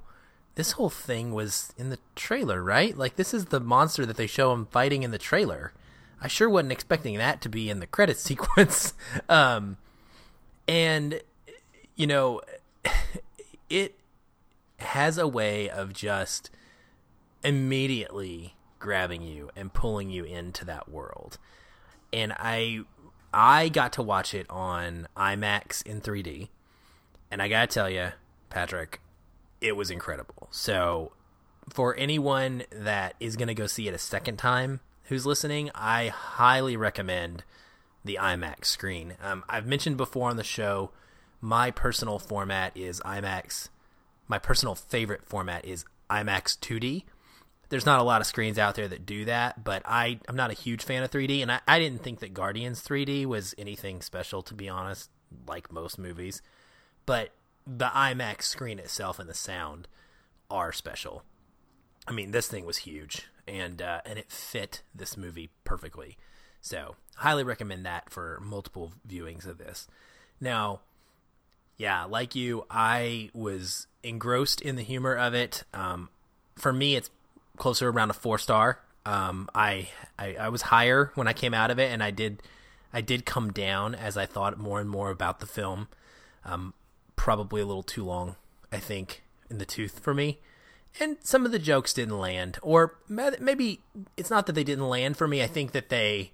[0.55, 2.97] this whole thing was in the trailer, right?
[2.97, 5.73] Like, this is the monster that they show him fighting in the trailer.
[6.21, 8.93] I sure wasn't expecting that to be in the credit sequence.
[9.29, 9.77] um,
[10.67, 11.21] and,
[11.95, 12.41] you know,
[13.69, 13.99] it
[14.77, 16.49] has a way of just
[17.43, 21.37] immediately grabbing you and pulling you into that world.
[22.11, 22.81] And I
[23.33, 26.49] I got to watch it on IMAX in 3D.
[27.31, 28.09] And I got to tell you,
[28.49, 29.01] Patrick,
[29.59, 30.49] it was incredible.
[30.51, 31.13] So,
[31.69, 36.77] for anyone that is to go see it a second time who's listening, I highly
[36.77, 37.43] recommend
[38.03, 39.15] the IMAX screen.
[39.21, 40.91] Um, I've mentioned before on the show,
[41.41, 43.69] my personal format is IMAX.
[44.27, 47.03] My personal favorite format is IMAX 2D.
[47.69, 50.51] There's not a lot of screens out there that do that, but I, I'm not
[50.51, 54.01] a huge fan of 3D, and I, I didn't think that Guardians 3D was anything
[54.01, 55.09] special, to be honest,
[55.47, 56.41] like most movies.
[57.05, 57.31] But
[57.65, 59.87] the IMAX screen itself and the sound
[60.51, 61.23] are special.
[62.07, 66.17] I mean, this thing was huge, and uh, and it fit this movie perfectly.
[66.63, 69.85] So, highly recommend that for multiple viewings of this.
[70.39, 70.79] Now,
[71.77, 75.65] yeah, like you, I was engrossed in the humor of it.
[75.73, 76.07] Um,
[76.55, 77.09] for me, it's
[77.57, 78.79] closer around a four star.
[79.05, 82.41] Um, I, I I was higher when I came out of it, and I did
[82.93, 85.89] I did come down as I thought more and more about the film.
[86.45, 86.73] Um,
[87.17, 88.37] probably a little too long,
[88.71, 90.39] I think, in the tooth for me.
[91.01, 93.81] And some of the jokes didn't land, or maybe
[94.15, 95.43] it's not that they didn't land for me.
[95.43, 96.31] I think that they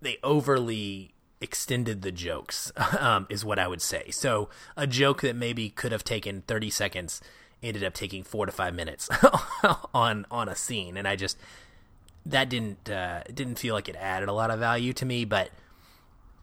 [0.00, 4.10] they overly extended the jokes, um, is what I would say.
[4.10, 7.20] So a joke that maybe could have taken 30 seconds
[7.62, 9.08] ended up taking four to five minutes
[9.94, 11.36] on on a scene, and I just
[12.26, 15.24] that didn't uh, didn't feel like it added a lot of value to me.
[15.24, 15.50] But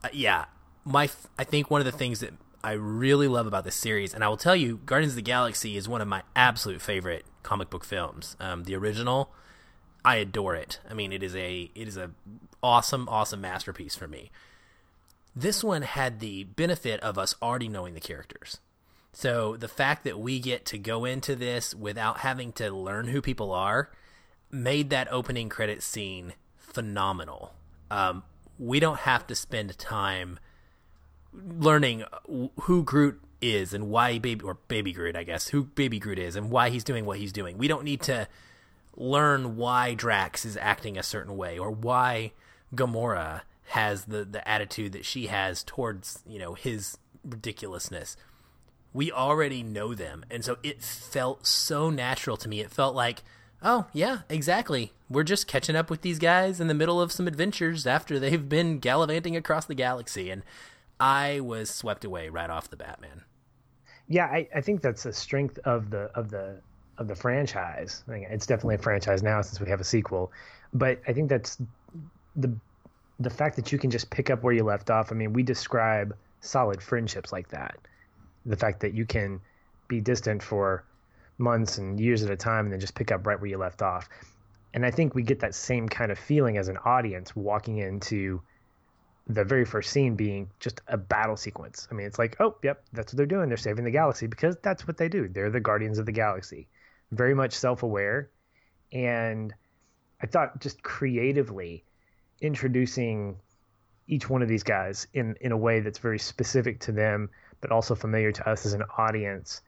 [0.04, 0.46] uh, yeah,
[0.86, 4.24] my I think one of the things that I really love about this series, and
[4.24, 7.70] I will tell you, Guardians of the Galaxy is one of my absolute favorite comic
[7.70, 8.36] book films.
[8.40, 9.32] Um, the original,
[10.08, 10.80] I adore it.
[10.90, 12.12] I mean, it is a it is a
[12.64, 14.32] awesome, awesome masterpiece for me.
[15.36, 18.62] This one had the benefit of us already knowing the characters.
[19.12, 23.22] So the fact that we get to go into this without having to learn who
[23.22, 23.92] people are
[24.50, 27.52] made that opening credit scene phenomenal.
[27.92, 28.24] Um,
[28.58, 30.40] we don't have to spend time
[31.34, 32.06] learning
[32.62, 36.38] who Groot is and why baby or baby Groot, I guess, who baby Groot is
[36.38, 37.58] and why he's doing what he's doing.
[37.58, 38.30] We don't need to
[38.98, 42.34] learn why Drax is acting a certain way or why
[42.76, 48.18] Gamora has the the attitude that she has towards, you know, his ridiculousness.
[48.94, 50.26] We already know them.
[50.32, 52.62] And so it felt so natural to me.
[52.62, 53.24] It felt like
[53.62, 54.94] Oh, yeah, exactly.
[55.10, 58.48] We're just catching up with these guys in the middle of some adventures after they've
[58.48, 60.30] been gallivanting across the galaxy.
[60.30, 60.44] And
[61.00, 63.24] I was swept away right off the bat, man.
[64.08, 66.62] Yeah, I, I think that's the strength of the of the
[66.98, 68.04] of the franchise.
[68.08, 70.32] I mean, it's definitely a franchise now since we have a sequel,
[70.74, 71.58] but I think that's
[72.36, 72.54] the
[73.20, 75.12] the fact that you can just pick up where you left off.
[75.12, 77.78] I mean, we describe solid friendships like that.
[78.46, 79.42] The fact that you can
[79.88, 80.84] be distant for
[81.38, 83.82] months and years at a time and then just pick up right where you left
[83.82, 84.08] off.
[84.74, 88.42] And I think we get that same kind of feeling as an audience walking into
[89.28, 91.88] the very first scene being just a battle sequence.
[91.92, 93.50] I mean, it's like, oh, yep, that's what they're doing.
[93.50, 95.28] They're saving the galaxy because that's what they do.
[95.28, 96.68] They're the guardians of the galaxy.
[97.12, 98.30] Very much self aware.
[98.92, 99.54] And
[100.22, 101.84] I thought just creatively
[102.42, 103.38] introducing
[104.08, 107.30] each one of these guys in, in a way that's very specific to them,
[107.62, 109.62] but also familiar to us as an audience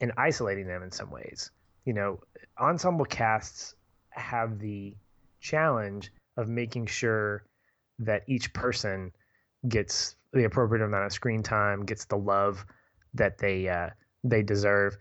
[0.00, 1.50] and isolating them in some ways.
[1.84, 2.20] You know,
[2.58, 3.74] ensemble casts
[4.10, 4.94] have the
[5.40, 7.44] challenge of making sure
[7.98, 9.12] that each person
[9.68, 12.64] gets the appropriate amount of screen time, gets the love
[13.14, 13.90] that they uh,
[14.24, 14.96] they deserve.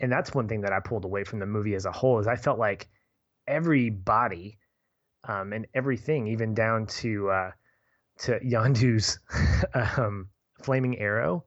[0.00, 2.26] And that's one thing that I pulled away from the movie as a whole is
[2.26, 2.88] I felt like
[3.46, 4.58] everybody
[5.28, 7.50] um, and everything, even down to uh,
[8.18, 9.18] to Yondu's
[9.74, 10.28] um,
[10.62, 11.44] flaming arrow,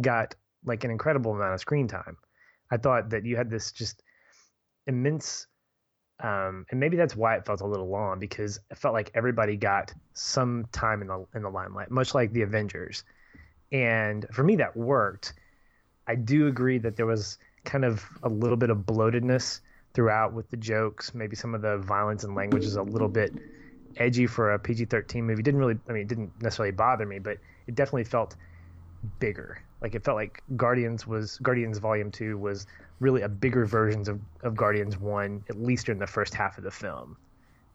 [0.00, 0.34] got
[0.64, 2.16] like an incredible amount of screen time.
[2.70, 4.02] I thought that you had this just
[4.86, 5.46] immense,
[6.22, 9.56] um, and maybe that's why it felt a little long because it felt like everybody
[9.56, 13.04] got some time in the in the limelight, much like the Avengers.
[13.70, 15.34] And for me, that worked.
[16.06, 19.60] I do agree that there was kind of a little bit of bloatedness
[19.94, 21.14] throughout with the jokes.
[21.14, 23.32] Maybe some of the violence and language is a little bit
[23.96, 25.42] edgy for a PG 13 movie.
[25.42, 28.36] Didn't really, I mean, it didn't necessarily bother me, but it definitely felt
[29.18, 29.62] bigger.
[29.80, 32.66] Like it felt like Guardians was Guardians Volume Two was
[33.00, 36.64] really a bigger version of, of Guardians One, at least during the first half of
[36.64, 37.16] the film.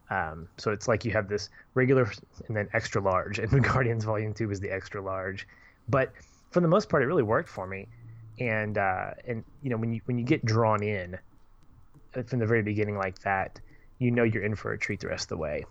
[0.09, 2.11] Um, so it's like you have this regular
[2.47, 5.47] and then extra large, and Guardians Volume Two was the extra large.
[5.87, 6.11] But
[6.51, 7.87] for the most part, it really worked for me.
[8.39, 11.19] And uh, and you know when you when you get drawn in
[12.15, 13.59] uh, from the very beginning like that,
[13.99, 15.65] you know you're in for a treat the rest of the way.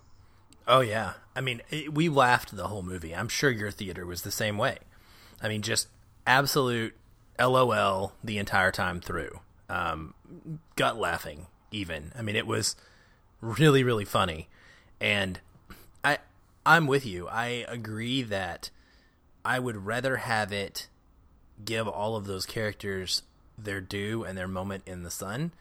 [0.69, 3.15] Oh yeah, I mean it, we laughed the whole movie.
[3.15, 4.79] I'm sure your theater was the same way.
[5.43, 5.89] I mean, just
[6.27, 6.95] absolute
[7.39, 9.41] LOL the entire time through.
[9.69, 10.15] Um,
[10.77, 12.13] gut laughing, even.
[12.17, 12.77] I mean, it was
[13.41, 14.49] really, really funny.
[15.01, 15.41] And
[16.05, 16.19] I,
[16.65, 17.29] I'm with you.
[17.29, 18.71] I agree that
[19.45, 20.89] I would rather have it
[21.65, 23.23] give all of those characters
[23.59, 25.53] their due and their moment in the sun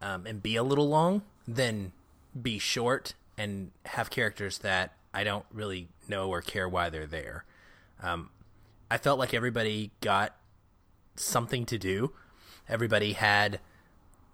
[0.00, 1.92] um, and be a little long than
[2.40, 7.44] be short and have characters that I don't really know or care why they're there.
[8.02, 8.30] Um,
[8.90, 10.36] I felt like everybody got
[11.16, 12.12] something to do.
[12.68, 13.60] Everybody had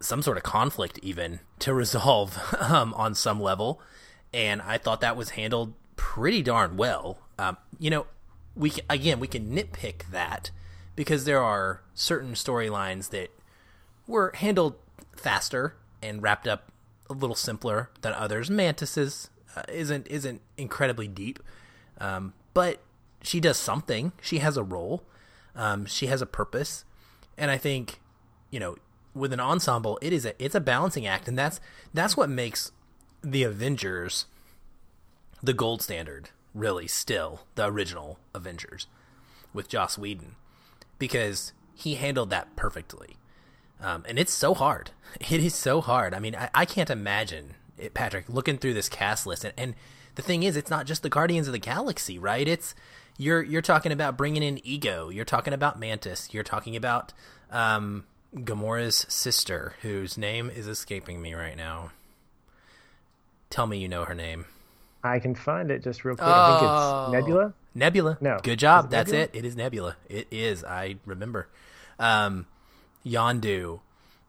[0.01, 3.81] some sort of conflict even to resolve um, on some level,
[4.35, 7.19] and I thought that was handled pretty darn well.
[7.39, 8.07] Um, you know,
[8.55, 10.51] we again we can nitpick that
[10.97, 13.31] because there are certain storylines that
[14.07, 14.75] were handled
[15.17, 16.73] faster and wrapped up
[17.09, 18.51] a little simpler than others.
[18.51, 21.39] Mantis's uh, isn't isn't incredibly deep,
[21.99, 22.81] um, but
[23.23, 24.13] she does something.
[24.21, 25.05] She has a role.
[25.55, 26.85] Um, she has a purpose,
[27.37, 28.01] and I think,
[28.51, 28.77] you know,
[29.15, 31.61] with an ensemble, it is a it's a balancing act, and that's
[31.93, 32.73] that's what makes
[33.23, 34.27] the Avengers
[35.43, 36.31] the gold standard.
[36.55, 38.87] Really, still the original Avengers
[39.53, 40.37] with Joss Whedon,
[41.03, 43.17] because he handled that perfectly.
[43.81, 44.93] Um, and it's so hard.
[45.21, 46.15] It is so hard.
[46.15, 49.75] I mean, I, I can't imagine it, Patrick looking through this cast list, and, and
[50.15, 52.47] the thing is, it's not just the Guardians of the Galaxy, right?
[52.47, 52.75] It's
[53.19, 55.11] You're you're talking about bringing in Ego.
[55.11, 56.33] You're talking about Mantis.
[56.33, 57.13] You're talking about
[57.51, 61.91] um, Gamora's sister, whose name is escaping me right now.
[63.51, 64.47] Tell me you know her name.
[65.03, 66.29] I can find it just real quick.
[66.29, 67.11] Oh, I think it's oh.
[67.13, 67.55] Nebula.
[67.75, 68.19] Nebula.
[68.21, 68.39] No.
[68.43, 68.87] Good job.
[68.87, 69.31] It That's Nebula?
[69.33, 69.39] it.
[69.39, 69.97] It is Nebula.
[70.09, 70.65] It is.
[70.65, 71.49] I remember.
[71.99, 72.47] Um,
[73.05, 73.81] Yondu,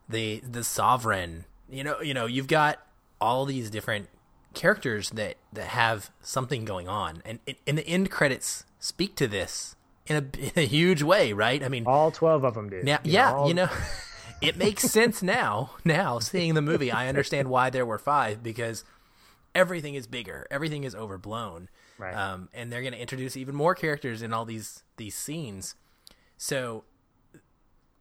[0.08, 1.46] the the Sovereign.
[1.70, 2.02] You know.
[2.02, 2.26] You know.
[2.26, 2.80] You've got
[3.20, 4.10] all these different
[4.54, 9.76] characters that that have something going on, and in the end credits speak to this
[10.06, 11.64] in a, in a huge way, right?
[11.64, 12.82] I mean, all twelve of them do.
[12.84, 13.48] Now, yeah, all...
[13.48, 13.70] you know,
[14.42, 15.72] it makes sense now.
[15.84, 18.84] Now, seeing the movie, I understand why there were five because
[19.56, 21.70] everything is bigger, everything is overblown,
[22.04, 22.16] right?
[22.16, 25.76] Um, and they're going to introduce even more characters in all these these scenes.
[26.38, 26.84] So,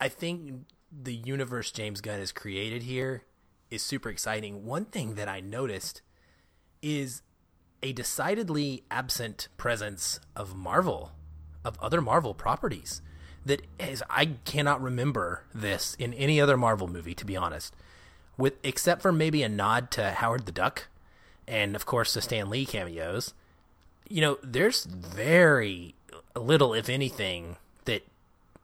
[0.01, 3.23] I think the universe James Gunn has created here
[3.71, 4.67] is super exciting.
[4.67, 6.03] One thing that I noticed
[6.83, 7.23] is
[7.83, 11.13] a decidedly absent presence of Marvel,
[11.65, 13.01] of other Marvel properties.
[13.45, 17.75] That is, I cannot remember this in any other Marvel movie, to be honest,
[18.37, 20.89] with except for maybe a nod to Howard the Duck,
[21.49, 23.35] and of course the Stan Lee cameos.
[24.13, 25.95] You know, there's very
[26.37, 28.03] little, if anything, that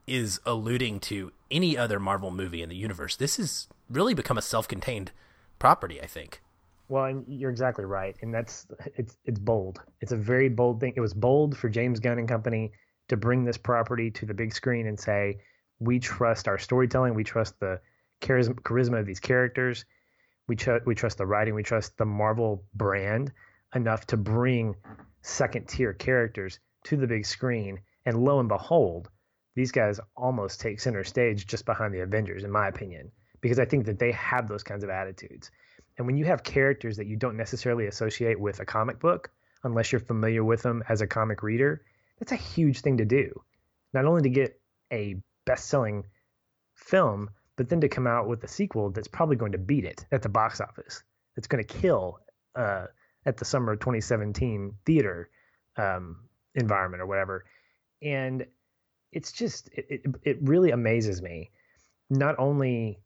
[0.05, 3.15] is alluding to any other Marvel movie in the universe.
[3.15, 5.11] This has really become a self-contained
[5.57, 6.43] property, I think.
[6.87, 9.81] Well, and you're exactly right, and that's it's it's bold.
[10.01, 10.93] It's a very bold thing.
[10.95, 12.71] It was bold for James Gunn and company
[13.07, 15.39] to bring this property to the big screen and say,
[15.79, 17.79] we trust our storytelling, we trust the
[18.21, 19.85] charisma, charisma of these characters,
[20.47, 23.31] we we trust the writing, we trust the Marvel brand
[23.73, 24.75] enough to bring
[25.21, 27.79] second tier characters to the big screen.
[28.05, 29.09] And lo and behold,
[29.55, 33.65] these guys almost take center stage just behind the Avengers, in my opinion, because I
[33.65, 35.51] think that they have those kinds of attitudes.
[35.97, 39.31] And when you have characters that you don't necessarily associate with a comic book,
[39.63, 41.83] unless you're familiar with them as a comic reader,
[42.19, 43.41] that's a huge thing to do.
[43.93, 44.59] Not only to get
[44.93, 46.05] a best selling
[46.75, 50.05] film, but then to come out with a sequel that's probably going to beat it
[50.11, 51.03] at the box office.
[51.35, 52.19] It's going to kill
[52.55, 52.85] uh,
[53.29, 55.29] at the summer of 2017 theater
[55.77, 56.17] um,
[56.55, 57.45] environment or whatever.
[58.01, 58.45] And
[59.11, 61.51] it's just, it, it, it really amazes me,
[62.09, 62.99] not only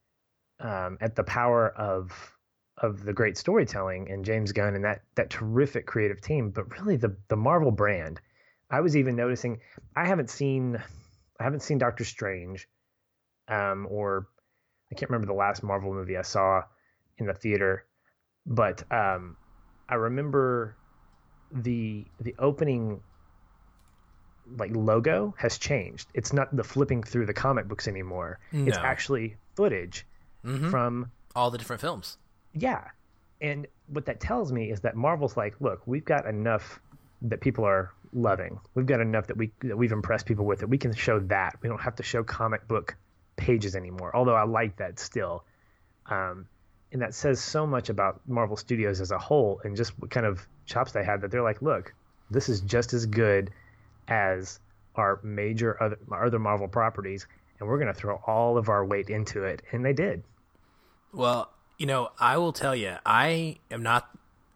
[0.59, 2.11] um, at the power of
[2.79, 6.95] of the great storytelling and James Gunn and that that terrific creative team, but really
[6.95, 8.19] the the Marvel brand.
[8.71, 9.59] I was even noticing
[9.95, 10.81] I haven't seen
[11.39, 12.67] I haven't seen Doctor Strange,
[13.47, 14.27] um, or
[14.91, 16.63] I can't remember the last Marvel movie I saw
[17.17, 17.85] in the theater,
[18.45, 19.37] but um,
[19.87, 20.75] I remember
[21.51, 23.01] the the opening
[24.57, 26.07] like logo has changed.
[26.13, 28.39] It's not the flipping through the comic books anymore.
[28.51, 28.67] No.
[28.67, 30.05] It's actually footage
[30.45, 30.69] mm-hmm.
[30.69, 32.17] from all the different films.
[32.53, 32.83] Yeah.
[33.41, 36.79] And what that tells me is that Marvel's like, look, we've got enough
[37.23, 38.59] that people are loving.
[38.75, 41.57] We've got enough that we that we've impressed people with that we can show that.
[41.61, 42.95] We don't have to show comic book
[43.35, 44.15] pages anymore.
[44.15, 45.43] Although I like that still.
[46.05, 46.47] Um,
[46.93, 50.25] and that says so much about Marvel Studios as a whole and just what kind
[50.25, 51.93] of chops they had that they're like, look,
[52.29, 53.49] this is just as good
[54.07, 54.59] as
[54.95, 57.25] our major other, our other Marvel properties,
[57.59, 60.23] and we're going to throw all of our weight into it, and they did.
[61.11, 64.09] Well, you know, I will tell you, I am not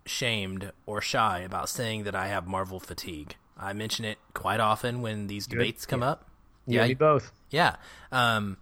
[0.05, 3.35] shamed or shy about saying that I have Marvel fatigue.
[3.57, 5.57] I mention it quite often when these Good.
[5.57, 6.09] debates come yeah.
[6.09, 6.29] up.
[6.67, 7.31] Yeah, you both.
[7.49, 7.77] Yeah.
[8.11, 8.57] Um,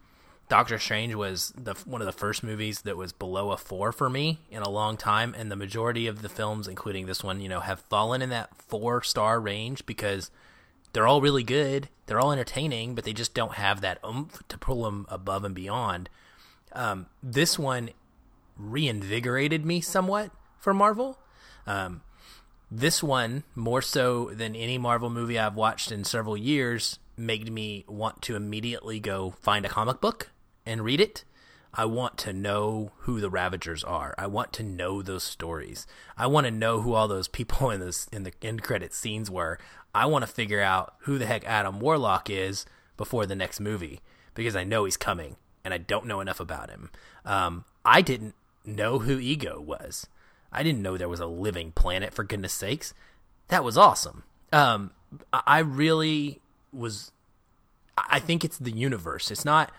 [0.47, 4.09] Doctor Strange was the one of the first movies that was below a four for
[4.09, 7.49] me in a long time, and the majority of the films, including this one, you
[7.49, 10.29] know, have fallen in that four star range because
[10.93, 14.57] they're all really good, they're all entertaining, but they just don't have that oomph to
[14.57, 16.09] pull them above and beyond.
[16.73, 17.89] Um, this one
[18.55, 21.17] reinvigorated me somewhat for Marvel.
[21.65, 22.01] Um,
[22.69, 27.83] this one, more so than any Marvel movie I've watched in several years, made me
[27.87, 30.29] want to immediately go find a comic book
[30.65, 31.23] and read it.
[31.73, 34.15] I want to know who the Ravagers are.
[34.17, 35.85] I want to know those stories.
[36.17, 39.29] I want to know who all those people in this in the end credit scenes
[39.29, 39.59] were.
[39.93, 42.65] I want to figure out who the heck Adam Warlock is
[42.97, 44.01] before the next movie
[44.33, 46.91] because I know he's coming and I don't know enough about him.
[47.25, 48.35] Um, I didn't
[48.65, 50.07] know who Ego was.
[50.51, 52.93] I didn't know there was a living planet, for goodness sakes.
[53.49, 54.23] That was awesome.
[54.53, 54.91] Um,
[55.33, 56.39] I really
[56.71, 57.11] was.
[57.97, 59.31] I think it's the universe.
[59.31, 59.71] It's not.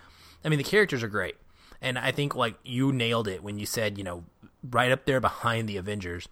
[0.47, 1.35] I mean, the characters are great.
[1.83, 4.25] And I think, like, you nailed it when you said, you know,
[4.63, 6.29] right up there behind the Avengers.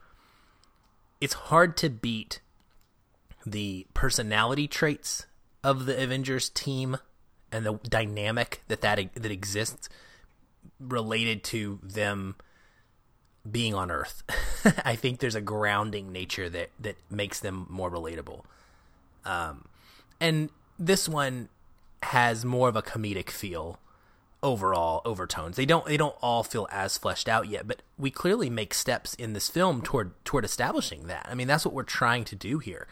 [1.20, 2.40] It's hard to beat
[3.44, 5.26] the personality traits
[5.62, 6.96] of the Avengers team
[7.50, 9.88] and the dynamic that that, that exists
[10.78, 12.36] related to them
[13.50, 14.22] being on Earth.
[14.84, 18.44] I think there's a grounding nature that that makes them more relatable.
[19.24, 19.66] Um,
[20.20, 21.48] and this one
[22.02, 23.78] has more of a comedic feel
[24.44, 25.56] overall overtones.
[25.56, 29.14] They don't they don't all feel as fleshed out yet, but we clearly make steps
[29.14, 31.26] in this film toward toward establishing that.
[31.28, 32.86] I mean, that's what we're trying to do here.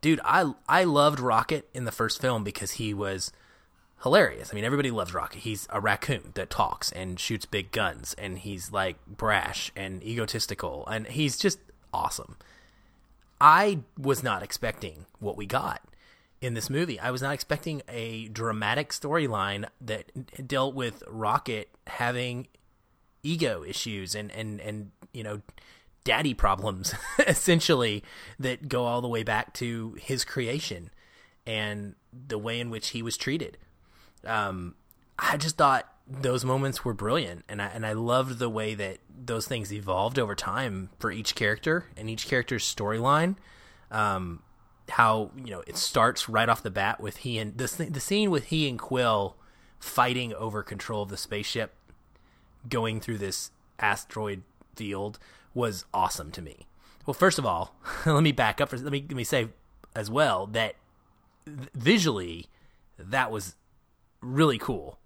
[0.00, 3.32] Dude, I I loved Rocket in the first film because he was
[4.02, 4.50] hilarious.
[4.52, 5.40] I mean, everybody loves Rocket.
[5.40, 10.86] He's a raccoon that talks and shoots big guns and he's like brash and egotistical
[10.86, 11.58] and he's just
[11.92, 12.36] awesome.
[13.40, 15.82] I was not expecting what we got
[16.42, 17.00] in this movie.
[17.00, 22.48] I was not expecting a dramatic storyline that dealt with Rocket having
[23.22, 25.40] ego issues and and and you know
[26.02, 26.92] daddy problems
[27.28, 28.02] essentially
[28.40, 30.90] that go all the way back to his creation
[31.46, 33.56] and the way in which he was treated.
[34.26, 34.74] Um,
[35.16, 38.98] I just thought those moments were brilliant, and I and I loved the way that
[39.08, 43.36] those things evolved over time for each character and each character's storyline.
[43.92, 44.42] Um,
[44.90, 48.30] how you know it starts right off the bat with he and the the scene
[48.30, 49.36] with he and Quill
[49.78, 51.74] fighting over control of the spaceship
[52.68, 54.42] going through this asteroid
[54.76, 55.18] field
[55.54, 56.66] was awesome to me.
[57.06, 57.74] Well, first of all,
[58.06, 58.68] let me back up.
[58.68, 59.48] For, let me let me say
[59.94, 60.76] as well that
[61.46, 62.46] visually
[62.98, 63.56] that was
[64.20, 64.98] really cool,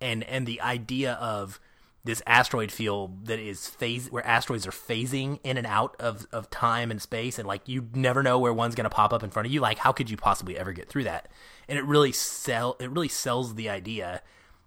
[0.00, 1.60] and and the idea of
[2.02, 6.48] this asteroid field that is phase where asteroids are phasing in and out of, of
[6.48, 9.30] time and space and like you never know where one's going to pop up in
[9.30, 9.60] front of you.
[9.60, 11.28] Like how could you possibly ever get through that?
[11.68, 14.22] And it really sell it really sells the idea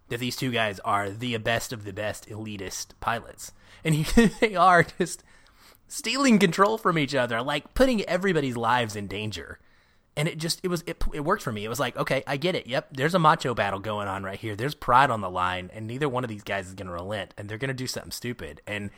[0.08, 3.52] that these two guys are the best of the best elitist pilots.
[3.82, 4.04] And
[4.40, 5.24] they are just
[5.88, 9.58] stealing control from each other like putting everybody's lives in danger
[10.16, 11.64] and it just it was it, it worked for me.
[11.64, 12.66] It was like, okay, I get it.
[12.66, 14.54] Yep, there's a macho battle going on right here.
[14.54, 17.34] There's pride on the line, and neither one of these guys is going to relent,
[17.36, 18.60] and they're going to do something stupid.
[18.66, 18.90] And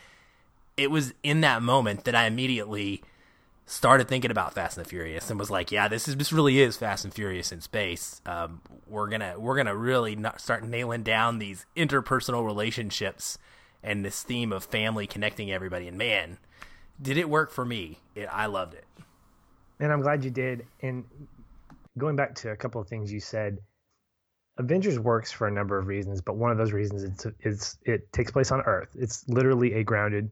[0.76, 3.02] it was in that moment that I immediately
[3.64, 6.60] started thinking about Fast and the Furious and was like, yeah, this is this really
[6.60, 8.20] is Fast and Furious in space.
[8.26, 13.38] Um, we're gonna we're gonna really start nailing down these interpersonal relationships
[13.82, 15.88] and this theme of family connecting everybody.
[15.88, 16.36] And man,
[17.00, 18.00] did it work for me?
[18.14, 18.84] It, I loved it
[19.80, 20.66] and I'm glad you did.
[20.80, 21.04] And
[21.98, 23.58] going back to a couple of things you said,
[24.58, 28.10] Avengers works for a number of reasons, but one of those reasons is it's it
[28.12, 28.88] takes place on Earth.
[28.98, 30.30] It's literally a grounded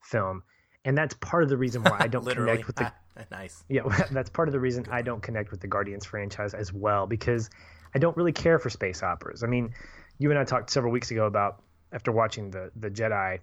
[0.00, 0.44] film,
[0.84, 2.84] and that's part of the reason why I don't connect with the.
[2.84, 3.64] Ah, nice.
[3.68, 3.82] Yeah,
[4.12, 7.50] that's part of the reason I don't connect with the Guardians franchise as well because
[7.94, 9.42] I don't really care for space operas.
[9.42, 9.74] I mean,
[10.18, 11.60] you and I talked several weeks ago about
[11.92, 13.40] after watching the the Jedi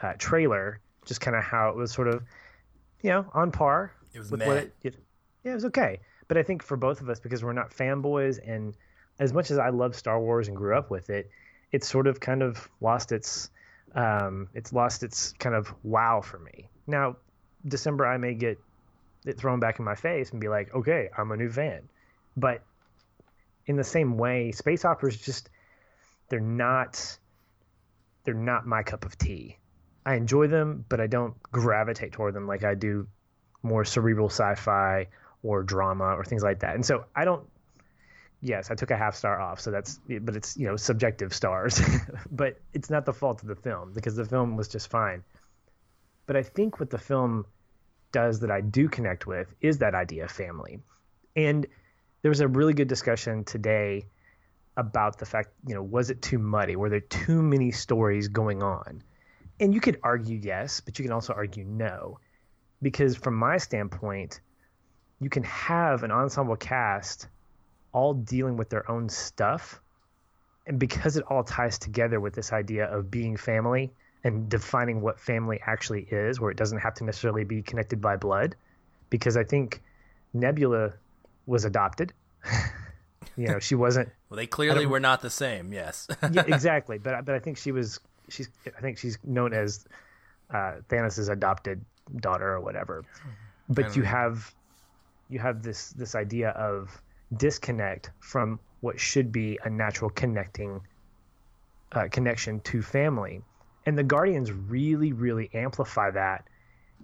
[0.00, 2.22] uh, trailer, just kind of how it was sort of,
[3.02, 4.96] you know, on par it was with what it, it,
[5.44, 6.00] yeah, it was okay.
[6.28, 8.76] But I think for both of us, because we're not fanboys, and
[9.18, 11.30] as much as I love Star Wars and grew up with it,
[11.72, 13.50] it's sort of kind of lost its
[13.94, 16.68] um, it's lost its kind of wow for me.
[16.86, 17.16] Now,
[17.66, 18.58] December I may get
[19.26, 21.88] it thrown back in my face and be like, okay, I'm a new fan.
[22.36, 22.62] But
[23.66, 25.50] in the same way, space operas just
[26.28, 27.18] they're not
[28.24, 29.58] they're not my cup of tea.
[30.06, 33.06] I enjoy them, but I don't gravitate toward them like I do
[33.62, 35.06] more cerebral sci-fi
[35.42, 36.74] or drama or things like that.
[36.74, 37.46] And so I don't.
[38.42, 41.80] Yes, I took a half star off, so that's but it's you know subjective stars,
[42.30, 45.22] but it's not the fault of the film because the film was just fine.
[46.26, 47.44] But I think what the film
[48.12, 50.80] does that I do connect with is that idea of family.
[51.36, 51.66] And
[52.22, 54.06] there was a really good discussion today
[54.76, 56.76] about the fact, you know, was it too muddy?
[56.76, 59.02] Were there too many stories going on?
[59.58, 62.18] And you could argue yes, but you can also argue no
[62.82, 64.40] because from my standpoint,
[65.20, 67.28] you can have an ensemble cast
[67.92, 69.80] all dealing with their own stuff.
[70.66, 73.90] And because it all ties together with this idea of being family
[74.22, 78.16] and defining what family actually is, where it doesn't have to necessarily be connected by
[78.16, 78.54] blood,
[79.08, 79.82] because I think
[80.32, 80.92] Nebula
[81.46, 82.12] was adopted.
[83.36, 84.08] you know, she wasn't.
[84.30, 85.72] well, they clearly were not the same.
[85.72, 86.06] Yes.
[86.30, 86.98] yeah, exactly.
[86.98, 88.00] But but I think she was.
[88.28, 88.48] She's.
[88.66, 89.86] I think she's known as
[90.50, 91.84] uh, Thanos' adopted
[92.16, 93.04] daughter or whatever.
[93.68, 94.54] But you have
[95.28, 97.00] you have this this idea of
[97.36, 100.80] disconnect from what should be a natural connecting
[101.92, 103.42] uh, connection to family,
[103.86, 106.46] and the Guardians really really amplify that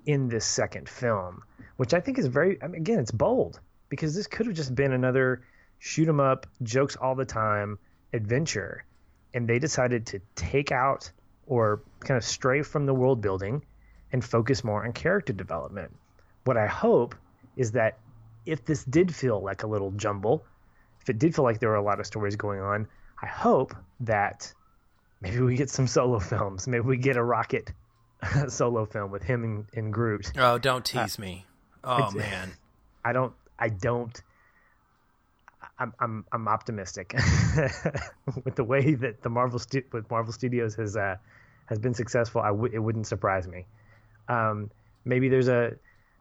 [0.06, 1.42] in this second film,
[1.76, 4.74] which I think is very I mean, again it's bold because this could have just
[4.74, 5.42] been another
[5.78, 7.78] shoot 'em up jokes all the time
[8.12, 8.84] adventure,
[9.34, 11.10] and they decided to take out
[11.46, 13.62] or kind of stray from the world building
[14.16, 15.94] and focus more on character development.
[16.44, 17.14] What I hope
[17.54, 17.98] is that
[18.46, 20.42] if this did feel like a little jumble,
[21.02, 22.88] if it did feel like there were a lot of stories going on,
[23.22, 24.54] I hope that
[25.20, 26.66] maybe we get some solo films.
[26.66, 27.70] Maybe we get a Rocket
[28.48, 30.32] solo film with him and, and Groot.
[30.38, 31.46] Oh, don't uh, tease uh, me.
[31.88, 32.50] Oh man,
[33.04, 33.32] I don't.
[33.60, 34.20] I don't.
[35.78, 37.14] I'm I'm I'm optimistic
[38.44, 41.14] with the way that the Marvel stu- with Marvel Studios has uh,
[41.66, 42.40] has been successful.
[42.40, 43.66] I w- it wouldn't surprise me.
[44.28, 44.70] Um,
[45.04, 45.76] maybe there's a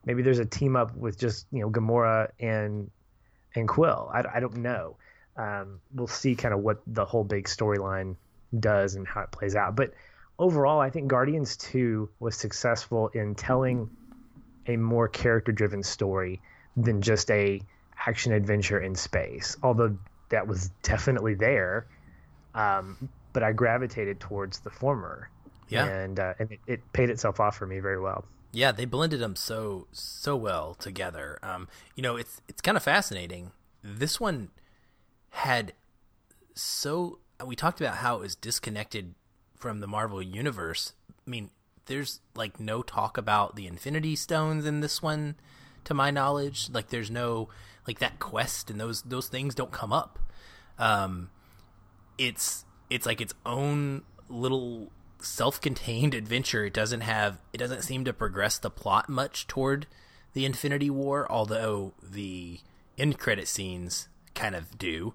[0.05, 2.89] maybe there's a team up with just you know Gamora and
[3.55, 4.09] and Quill.
[4.13, 4.97] I, I don't know.
[5.37, 8.15] Um, we'll see kind of what the whole big storyline
[8.57, 9.75] does and how it plays out.
[9.75, 9.93] But
[10.39, 13.89] overall, I think Guardians Two was successful in telling
[14.67, 16.41] a more character driven story
[16.77, 17.61] than just a
[18.05, 19.57] action adventure in space.
[19.63, 19.97] Although
[20.29, 21.87] that was definitely there,
[22.53, 25.29] um, but I gravitated towards the former.
[25.67, 28.25] Yeah, and uh, and it, it, paid itself off for me very well.
[28.51, 31.39] Yeah, they blended them so so well together.
[31.41, 33.51] Um, you know, it's it's kind of fascinating.
[33.83, 34.49] This one
[35.29, 35.73] had
[36.53, 39.15] so we talked about how it was disconnected
[39.57, 40.93] from the Marvel universe.
[41.09, 41.49] I mean,
[41.85, 45.35] there's like no talk about the Infinity Stones in this one,
[45.83, 46.69] to my knowledge.
[46.71, 47.49] Like, there's no
[47.87, 50.19] like that quest and those those things don't come up.
[50.77, 51.29] Um,
[52.17, 56.65] it's it's like its own little self-contained adventure.
[56.65, 59.87] It doesn't have it doesn't seem to progress the plot much toward
[60.33, 62.59] the Infinity War, although the
[62.97, 65.13] end credit scenes kind of do,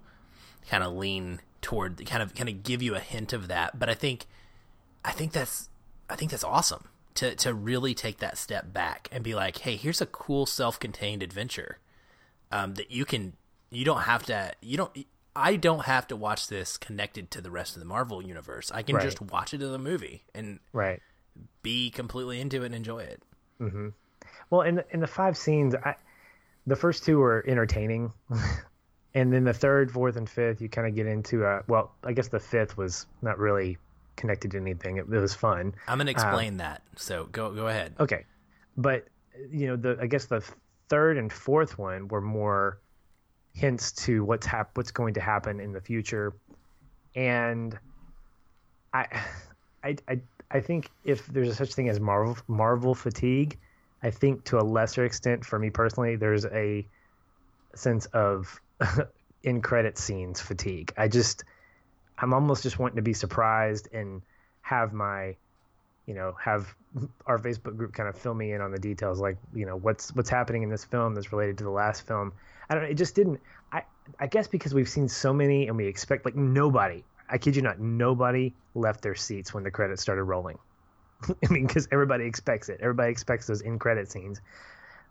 [0.68, 3.78] kind of lean toward kind of kind of give you a hint of that.
[3.78, 4.26] But I think
[5.04, 5.68] I think that's
[6.08, 9.76] I think that's awesome to to really take that step back and be like, hey,
[9.76, 11.78] here's a cool self-contained adventure
[12.50, 13.34] um, that you can
[13.70, 15.06] you don't have to you don't
[15.40, 18.70] I don't have to watch this connected to the rest of the Marvel universe.
[18.72, 19.02] I can Right.
[19.02, 21.00] just watch it as a movie and Right.
[21.62, 23.22] be completely into it and enjoy it.
[24.50, 25.94] Well, in the, in the five scenes, I,
[26.66, 28.12] the first two were entertaining,
[29.14, 31.44] and then the third, fourth, and fifth, you kind of get into.
[31.44, 33.78] Uh, well, I guess the fifth was not really
[34.16, 34.96] connected to anything.
[34.98, 35.74] It, it was fun.
[35.88, 36.82] I'm gonna explain that.
[36.96, 37.94] So go go ahead.
[37.98, 38.24] Okay,
[38.76, 39.06] but
[39.50, 40.42] you know, the I guess the
[40.88, 42.78] third and fourth one were more
[43.52, 46.32] hints to what's hap- what's going to happen in the future,
[47.14, 47.78] and
[48.92, 49.06] I,
[49.84, 50.20] I, I,
[50.50, 53.58] I think if there's a such thing as Marvel Marvel fatigue,
[54.02, 56.86] I think to a lesser extent, for me personally, there's a
[57.74, 58.60] sense of
[59.42, 60.92] in credit scenes fatigue.
[60.98, 61.44] I just,
[62.18, 64.22] I'm almost just wanting to be surprised and
[64.62, 65.36] have my
[66.06, 66.74] you know have
[67.26, 70.14] our facebook group kind of fill me in on the details like you know what's
[70.14, 72.32] what's happening in this film that's related to the last film
[72.70, 73.40] i don't know it just didn't
[73.72, 73.82] i
[74.18, 77.62] i guess because we've seen so many and we expect like nobody i kid you
[77.62, 80.58] not nobody left their seats when the credits started rolling
[81.28, 84.40] i mean because everybody expects it everybody expects those in credit scenes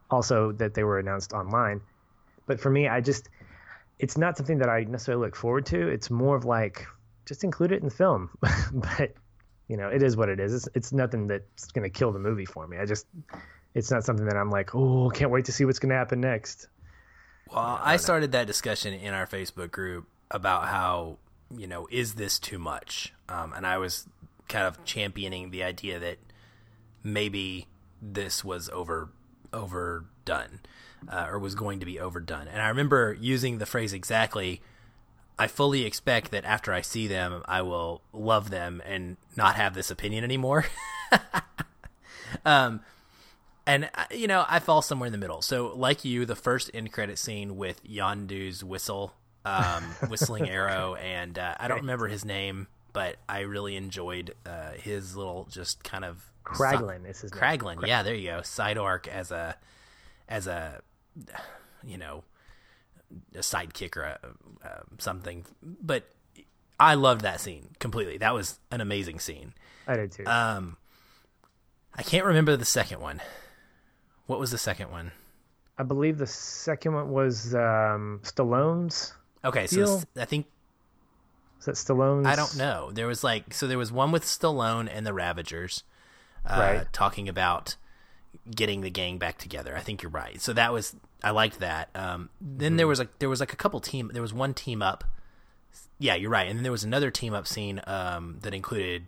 [0.09, 1.81] also that they were announced online
[2.47, 3.29] but for me i just
[3.99, 6.87] it's not something that i necessarily look forward to it's more of like
[7.25, 8.29] just include it in the film
[8.73, 9.13] but
[9.69, 10.53] you know, it is what it is.
[10.53, 12.77] It's, it's nothing that's going to kill the movie for me.
[12.77, 13.05] I just,
[13.75, 16.19] it's not something that I'm like, oh, can't wait to see what's going to happen
[16.19, 16.67] next.
[17.53, 21.17] Well, I started that discussion in our Facebook group about how
[21.55, 24.07] you know is this too much, um, and I was
[24.47, 26.17] kind of championing the idea that
[27.03, 27.67] maybe
[28.01, 29.09] this was over
[29.51, 30.59] overdone
[31.07, 32.47] uh, or was going to be overdone.
[32.47, 34.61] And I remember using the phrase exactly.
[35.37, 39.73] I fully expect that after I see them, I will love them and not have
[39.73, 40.65] this opinion anymore.
[42.45, 42.81] um,
[43.69, 45.41] and uh, you know, I fall somewhere in the middle.
[45.41, 49.13] So, like you, the first end credit scene with Yondu's whistle,
[49.45, 54.71] um, whistling arrow, and uh, I don't remember his name, but I really enjoyed uh,
[54.71, 57.41] his little just kind of Kraglin is his name.
[57.87, 58.41] Yeah, there you go.
[58.41, 59.55] Side arc as a
[60.27, 60.81] as a
[61.83, 62.23] you know
[63.35, 64.19] a sidekick or a,
[64.63, 66.09] uh, something, but
[66.79, 68.17] I loved that scene completely.
[68.17, 69.53] That was an amazing scene.
[69.87, 70.25] I did too.
[70.25, 70.77] Um,
[71.95, 73.21] I can't remember the second one.
[74.29, 75.11] What was the second one?
[75.75, 79.13] I believe the second one was um, Stallone's.
[79.43, 79.97] Okay, so Deal.
[79.97, 80.45] s- I think
[81.59, 82.27] Is that Stallone's?
[82.27, 82.91] I don't know.
[82.93, 85.83] There was like so there was one with Stallone and the Ravagers,
[86.45, 86.93] uh, Right.
[86.93, 87.75] talking about
[88.55, 89.75] getting the gang back together.
[89.75, 90.39] I think you're right.
[90.39, 91.89] So that was I liked that.
[91.95, 94.11] Um, then there was like there was like a couple team.
[94.13, 95.03] There was one team up.
[95.97, 96.47] Yeah, you're right.
[96.47, 99.07] And then there was another team up scene um, that included.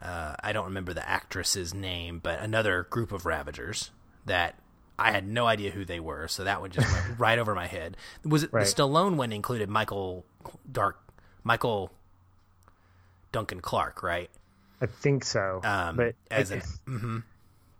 [0.00, 3.90] Uh, I don't remember the actress's name, but another group of Ravagers
[4.26, 4.54] that
[4.98, 6.28] I had no idea who they were.
[6.28, 7.96] So that one just went right over my head.
[8.24, 8.64] Was it Right.
[8.66, 10.24] the Stallone one included Michael
[10.70, 10.98] Dark
[11.44, 11.90] Michael
[13.32, 14.30] Duncan Clark, right?
[14.80, 15.60] I think so.
[15.64, 16.50] Um, but as
[16.86, 17.22] mhm.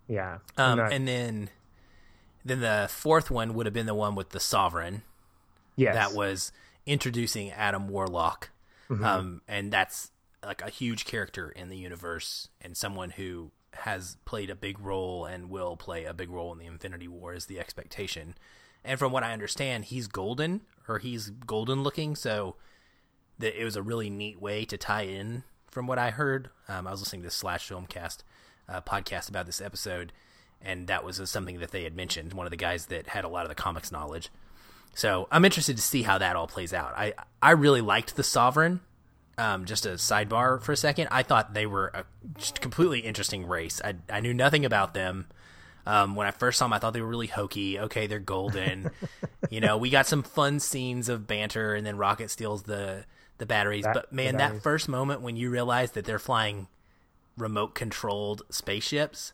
[0.08, 1.50] yeah, um, not- and then
[2.44, 5.02] then the fourth one would have been the one with the Sovereign
[5.76, 6.52] yes, that was
[6.86, 8.50] introducing Adam Warlock,
[8.90, 9.04] Mm-hmm.
[9.04, 10.10] um, and that's
[10.44, 15.24] like a huge character in the universe and someone who has played a big role
[15.24, 18.34] and will play a big role in the Infinity War is the expectation.
[18.84, 22.16] and from what I understand, he's golden or he's golden looking.
[22.16, 22.56] So
[23.38, 25.44] that it was a really neat way to tie in.
[25.70, 28.18] From what I heard, um, I was listening to this slash filmcast
[28.68, 30.12] uh, podcast about this episode,
[30.60, 32.34] and that was something that they had mentioned.
[32.34, 34.30] One of the guys that had a lot of the comics knowledge.
[34.94, 36.92] So I'm interested to see how that all plays out.
[36.96, 38.80] I I really liked the Sovereign.
[39.38, 41.08] Um, just a sidebar for a second.
[41.10, 42.04] I thought they were a
[42.36, 43.80] just completely interesting race.
[43.84, 45.26] I I knew nothing about them.
[45.86, 47.78] Um, when I first saw them, I thought they were really hokey.
[47.78, 48.90] Okay, they're golden.
[49.50, 53.04] you know, we got some fun scenes of banter, and then Rocket steals the
[53.38, 53.84] the batteries.
[53.84, 56.68] That- but man, the that first moment when you realize that they're flying
[57.38, 59.32] remote controlled spaceships,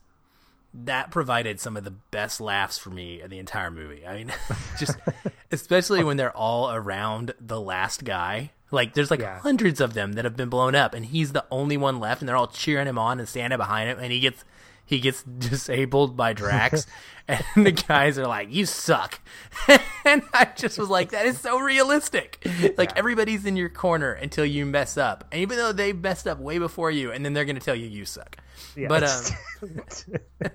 [0.72, 4.06] that provided some of the best laughs for me in the entire movie.
[4.06, 4.32] I mean,
[4.78, 4.96] just
[5.50, 8.52] especially when they're all around the last guy.
[8.70, 9.38] Like, there's like Yeah.
[9.40, 12.28] hundreds of them that have been blown up, and he's the only one left, and
[12.28, 14.44] they're all cheering him on and standing behind him, and he gets
[14.84, 16.86] he gets disabled by Drax,
[17.28, 19.20] and the guys are like, "You suck,"
[20.04, 22.46] and I just was like, "That is so realistic."
[22.78, 26.38] Like everybody's in your corner until you mess up, and even though they messed up
[26.38, 28.36] way before you, and then they're going to tell you you suck.
[28.76, 30.48] Yeah, But um,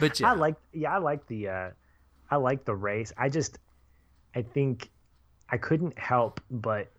[0.00, 1.70] but yeah, I like yeah, I like the uh
[2.30, 3.12] I like the race.
[3.16, 3.58] I just
[4.34, 4.90] I think
[5.50, 6.90] I couldn't help but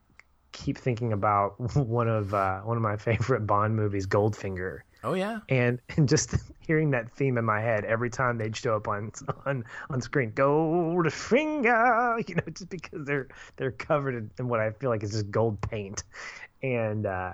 [0.51, 4.79] keep thinking about one of uh one of my favorite Bond movies, Goldfinger.
[5.03, 8.75] oh yeah, And and just hearing that theme in my head every time they'd show
[8.75, 9.11] up on
[9.45, 13.27] on on screen, Goldfinger, you know, just because they're
[13.57, 16.03] they're covered in, in what I feel like is just gold paint,
[16.63, 17.33] and uh,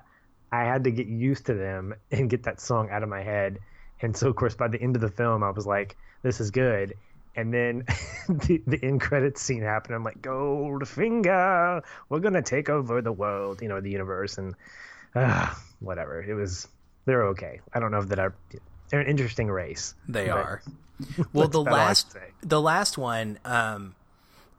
[0.51, 3.59] I had to get used to them and get that song out of my head.
[4.01, 6.51] And so, of course, by the end of the film, I was like, "This is
[6.51, 6.93] good."
[7.36, 7.86] And then
[8.29, 9.95] the, the end credits scene happened.
[9.95, 14.55] I'm like, "Goldfinger, we're gonna take over the world, you know, the universe." And
[15.15, 16.67] uh, whatever, it was.
[17.05, 17.59] They're okay.
[17.73, 18.29] I don't know if that I.
[18.89, 19.95] They're an interesting race.
[20.07, 20.61] they are.
[21.34, 23.95] Well, the about all I last the last one, um,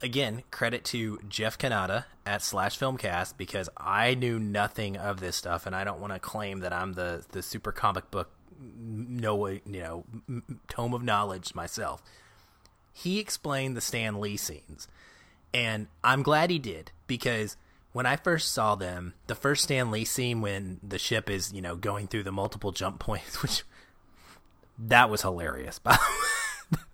[0.01, 5.65] again, credit to Jeff Cannata at Slash Filmcast because I knew nothing of this stuff,
[5.65, 9.61] and I don't want to claim that I'm the the super comic book no you
[9.65, 10.05] know
[10.67, 12.01] tome of knowledge myself.
[12.97, 14.87] He explained the Stan Lee scenes,
[15.53, 17.57] and I'm glad he did because
[17.91, 21.61] when I first saw them, the first Stan Lee scene when the ship is you
[21.61, 23.63] know going through the multiple jump points, which
[24.79, 25.77] that was hilarious.
[25.77, 25.97] By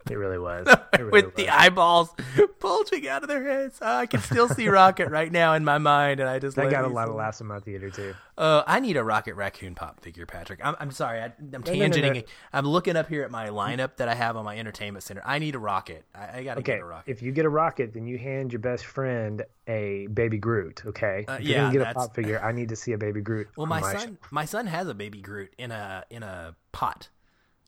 [0.09, 0.67] It really was.
[0.93, 1.33] It really with was.
[1.35, 2.09] the eyeballs
[2.59, 3.79] bulging out of their heads.
[3.81, 6.65] Oh, I can still see Rocket right now in my mind, and I just That
[6.65, 8.13] let got a lot see- of laughs in my theater too.
[8.37, 10.59] Uh, I need a Rocket Raccoon pop figure, Patrick.
[10.63, 12.15] I'm, I'm sorry, I, I'm no, no, tangenting.
[12.15, 12.21] no.
[12.51, 15.21] I'm looking up here at my lineup that I have on my entertainment center.
[15.25, 16.03] I need a Rocket.
[16.13, 17.09] I, I got to Okay, get a Rocket.
[17.11, 20.81] if you get a rocket, then you hand your best friend a baby Groot.
[20.85, 23.21] Okay, Uh, if yeah, gonna get a pop figure, I need to see a baby
[23.21, 23.47] Groot.
[23.55, 27.09] Well, my my son, my son has a baby Groot in a in a pot.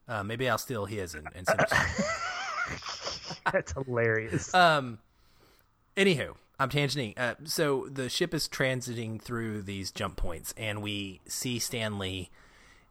[0.07, 1.67] Uh, maybe I'll steal his and, and send it.
[1.69, 3.35] to you.
[3.51, 4.53] That's hilarious.
[4.53, 4.99] Um.
[5.95, 7.17] Anywho, I'm tangenting.
[7.17, 12.29] Uh, so the ship is transiting through these jump points, and we see Stan Lee,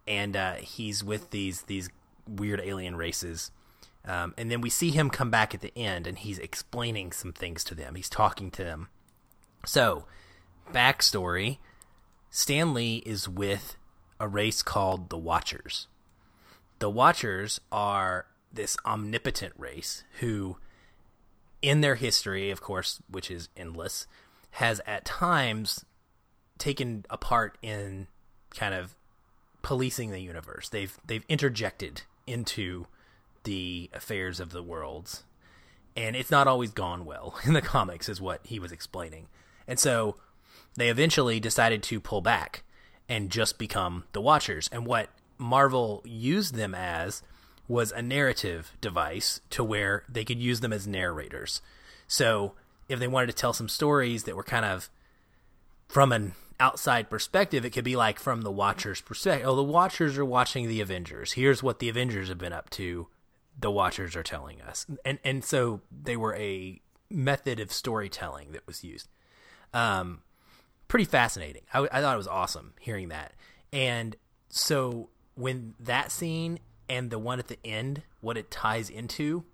[0.06, 1.90] and uh, he's with these these
[2.26, 3.50] weird alien races.
[4.04, 7.32] Um, and then we see him come back at the end, and he's explaining some
[7.32, 7.94] things to them.
[7.94, 8.88] He's talking to them.
[9.64, 10.06] So,
[10.72, 11.58] backstory:
[12.30, 13.76] Stan Lee is with
[14.18, 15.86] a race called the Watchers.
[16.82, 20.56] The Watchers are this omnipotent race who
[21.62, 24.08] in their history, of course, which is endless,
[24.50, 25.84] has at times
[26.58, 28.08] taken a part in
[28.50, 28.96] kind of
[29.62, 30.68] policing the universe.
[30.70, 32.88] They've they've interjected into
[33.44, 35.22] the affairs of the worlds,
[35.96, 39.28] and it's not always gone well in the comics, is what he was explaining.
[39.68, 40.16] And so
[40.74, 42.64] they eventually decided to pull back
[43.08, 44.68] and just become the Watchers.
[44.72, 45.10] And what
[45.42, 47.22] Marvel used them as
[47.68, 51.62] was a narrative device to where they could use them as narrators.
[52.06, 52.54] So
[52.88, 54.90] if they wanted to tell some stories that were kind of
[55.88, 59.46] from an outside perspective, it could be like from the Watchers' perspective.
[59.46, 61.32] Oh, the Watchers are watching the Avengers.
[61.32, 63.08] Here's what the Avengers have been up to.
[63.58, 66.80] The Watchers are telling us, and and so they were a
[67.10, 69.08] method of storytelling that was used.
[69.74, 70.22] Um,
[70.88, 71.62] pretty fascinating.
[71.72, 73.32] I, I thought it was awesome hearing that.
[73.72, 74.16] And
[74.48, 76.58] so when that scene
[76.88, 79.44] and the one at the end, what it ties into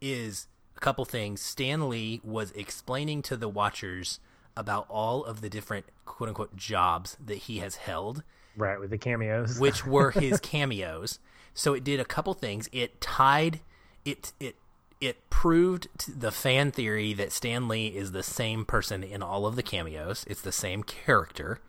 [0.00, 1.40] is a couple things.
[1.40, 4.20] Stan Lee was explaining to the watchers
[4.56, 8.22] about all of the different quote unquote jobs that he has held,
[8.56, 9.58] right with the cameos.
[9.58, 11.18] which were his cameos.
[11.54, 12.68] So it did a couple things.
[12.72, 13.60] It tied
[14.04, 14.56] it it
[15.00, 19.46] it proved to the fan theory that Stan Lee is the same person in all
[19.46, 20.24] of the cameos.
[20.28, 21.60] It's the same character.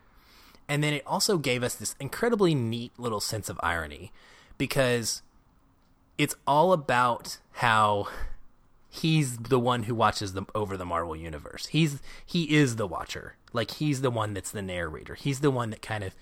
[0.67, 4.11] And then it also gave us this incredibly neat little sense of irony
[4.57, 5.21] because
[6.17, 8.07] it's all about how
[8.89, 11.67] he's the one who watches them over the Marvel universe.
[11.67, 13.35] He's he is the watcher.
[13.53, 15.15] Like he's the one that's the narrator.
[15.15, 16.15] He's the one that kind of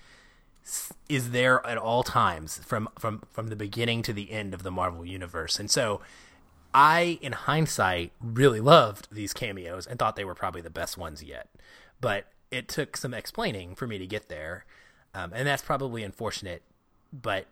[1.08, 4.70] is there at all times from from from the beginning to the end of the
[4.70, 5.58] Marvel universe.
[5.58, 6.00] And so
[6.72, 11.22] I in hindsight really loved these cameos and thought they were probably the best ones
[11.22, 11.48] yet.
[12.00, 14.64] But it took some explaining for me to get there.
[15.14, 16.62] Um, and that's probably unfortunate,
[17.12, 17.46] but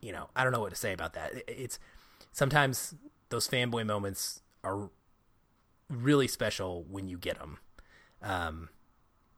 [0.00, 1.32] you know, I don't know what to say about that.
[1.46, 1.78] It's
[2.32, 2.94] sometimes
[3.28, 4.90] those fanboy moments are
[5.88, 7.58] really special when you get them.
[8.22, 8.68] Um,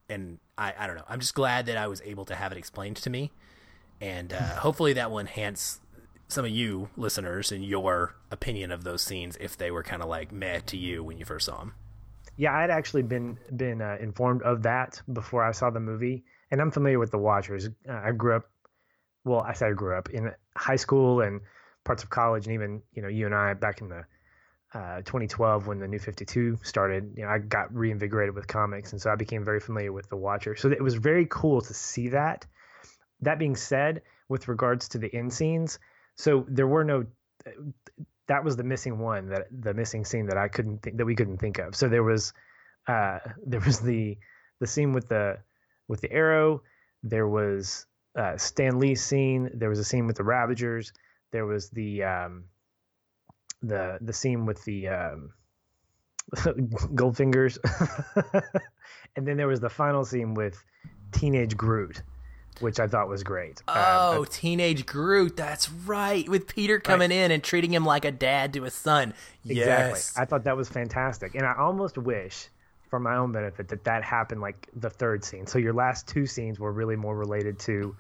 [0.09, 1.05] and I, I don't know.
[1.09, 3.33] I'm just glad that I was able to have it explained to me,
[4.01, 5.81] and uh, hopefully that will enhance
[6.29, 10.09] some of you listeners and your opinion of those scenes if they were kind of
[10.09, 11.75] like meh to you when you first saw them.
[12.37, 16.61] Yeah, I'd actually been been uh, informed of that before I saw the movie, and
[16.61, 17.69] I'm familiar with the Watchers.
[17.89, 18.51] Uh, I grew up,
[19.25, 21.41] well, I said I grew up in high school and
[21.85, 24.05] parts of college, and even you know you and I back in the
[24.75, 29.01] uh, 2012 when the New 52 started, you know, I got reinvigorated with comics, and
[29.01, 30.57] so I became very familiar with the Watcher.
[30.57, 32.47] So it was very cool to see that.
[33.21, 35.79] That being said, with regards to the end scenes,
[36.17, 37.07] so there were no.
[38.33, 41.15] That was the missing one that the missing scene that I couldn't think that we
[41.15, 41.77] couldn't think of.
[41.77, 42.33] So there was,
[42.87, 44.17] uh, there was the
[44.59, 45.37] the scene with the
[45.87, 46.63] with the arrow.
[47.03, 47.85] There was
[48.17, 49.51] uh, Stan Lee's scene.
[49.53, 50.95] There was a scene with the Ravagers.
[51.31, 52.45] There was the um,
[53.61, 55.35] the the scene with the um,
[56.35, 57.59] Goldfingers,
[59.17, 60.57] and then there was the final scene with
[61.11, 62.03] Teenage Groot,
[62.61, 63.63] which I thought was great.
[63.69, 67.17] Oh, um, Teenage Groot, that's right, with Peter coming right.
[67.17, 69.15] in and treating him like a dad to a son.
[69.45, 70.15] Exactly, yes.
[70.17, 72.49] I thought that was fantastic, and I almost wish.
[72.91, 75.47] For my own benefit, that that happened like the third scene.
[75.47, 77.97] So your last two scenes were really more related to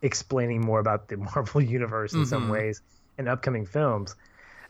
[0.00, 2.28] explaining more about the Marvel universe in mm-hmm.
[2.30, 2.80] some ways
[3.18, 4.14] in upcoming films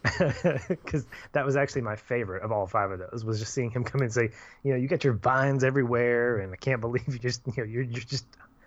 [0.69, 3.83] because that was actually my favorite of all five of those was just seeing him
[3.83, 4.31] come and say
[4.63, 7.65] you know you got your vines everywhere and i can't believe you just you know
[7.65, 8.27] you're, you're just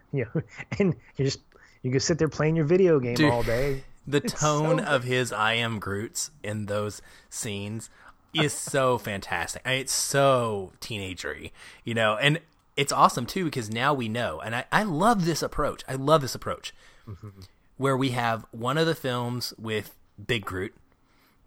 [0.14, 0.42] you know
[0.80, 1.40] and you just
[1.82, 3.84] you can sit there playing your video game Dude, all day.
[4.08, 7.90] the it's tone so of his i am groots in those scenes
[8.32, 9.62] is so fantastic.
[9.66, 11.52] I mean, it's so teenagery
[11.84, 12.40] you know and
[12.76, 15.84] it's awesome too because now we know and i, I love this approach.
[15.88, 16.74] I love this approach
[17.08, 17.30] mm-hmm.
[17.78, 19.96] where we have one of the films with
[20.26, 20.74] big groot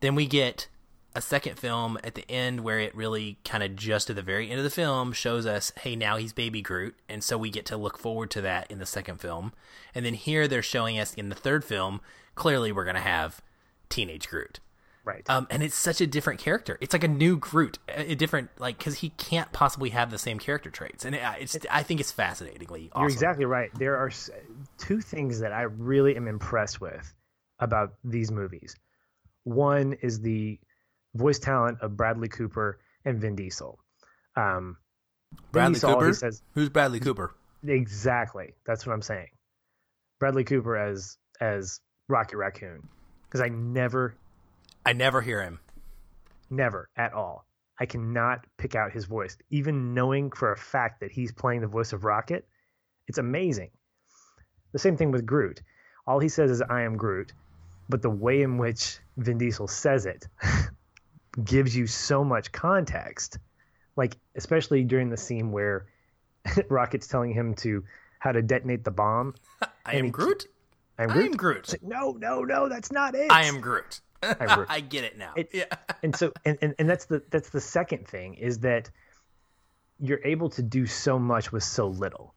[0.00, 0.68] then we get
[1.14, 4.50] a second film at the end where it really kind of just at the very
[4.50, 7.66] end of the film shows us, hey, now he's Baby Groot, and so we get
[7.66, 9.52] to look forward to that in the second film.
[9.94, 12.00] And then here they're showing us in the third film,
[12.34, 13.42] clearly we're going to have
[13.88, 14.60] teenage Groot.
[15.04, 15.28] Right.
[15.28, 16.78] Um, and it's such a different character.
[16.80, 20.38] It's like a new Groot, a different like because he can't possibly have the same
[20.38, 22.88] character traits, and it, it's I think it's fascinatingly.
[22.92, 23.02] Awesome.
[23.02, 23.70] You're exactly right.
[23.74, 24.12] There are
[24.78, 27.12] two things that I really am impressed with
[27.58, 28.76] about these movies.
[29.42, 30.60] One is the
[31.14, 33.78] voice talent of Bradley Cooper and Vin Diesel.
[34.36, 34.76] Um,
[35.50, 36.14] Bradley Diesel, Cooper.
[36.14, 37.34] Says, Who's Bradley Cooper?
[37.66, 38.54] Exactly.
[38.66, 39.28] That's what I'm saying.
[40.18, 42.88] Bradley Cooper as as Rocket Raccoon,
[43.24, 44.14] because I never,
[44.86, 45.58] I never hear him.
[46.50, 47.46] Never at all.
[47.80, 51.66] I cannot pick out his voice, even knowing for a fact that he's playing the
[51.66, 52.46] voice of Rocket.
[53.08, 53.70] It's amazing.
[54.72, 55.62] The same thing with Groot.
[56.06, 57.32] All he says is "I am Groot,"
[57.88, 60.26] but the way in which Vin Diesel says it
[61.42, 63.38] gives you so much context.
[63.96, 65.86] Like especially during the scene where
[66.68, 67.84] Rocket's telling him to
[68.18, 69.34] how to detonate the bomb.
[69.86, 70.46] I am Groot.
[70.98, 71.22] I am Groot.
[71.22, 71.68] I am Groot.
[71.70, 73.30] Like, no, no, no, that's not it.
[73.30, 74.00] I am Groot.
[74.22, 74.68] I'm Groot.
[74.70, 75.32] I get it now.
[75.36, 75.64] It, yeah.
[76.02, 78.90] and so and, and, and that's the that's the second thing is that
[79.98, 82.34] you're able to do so much with so little.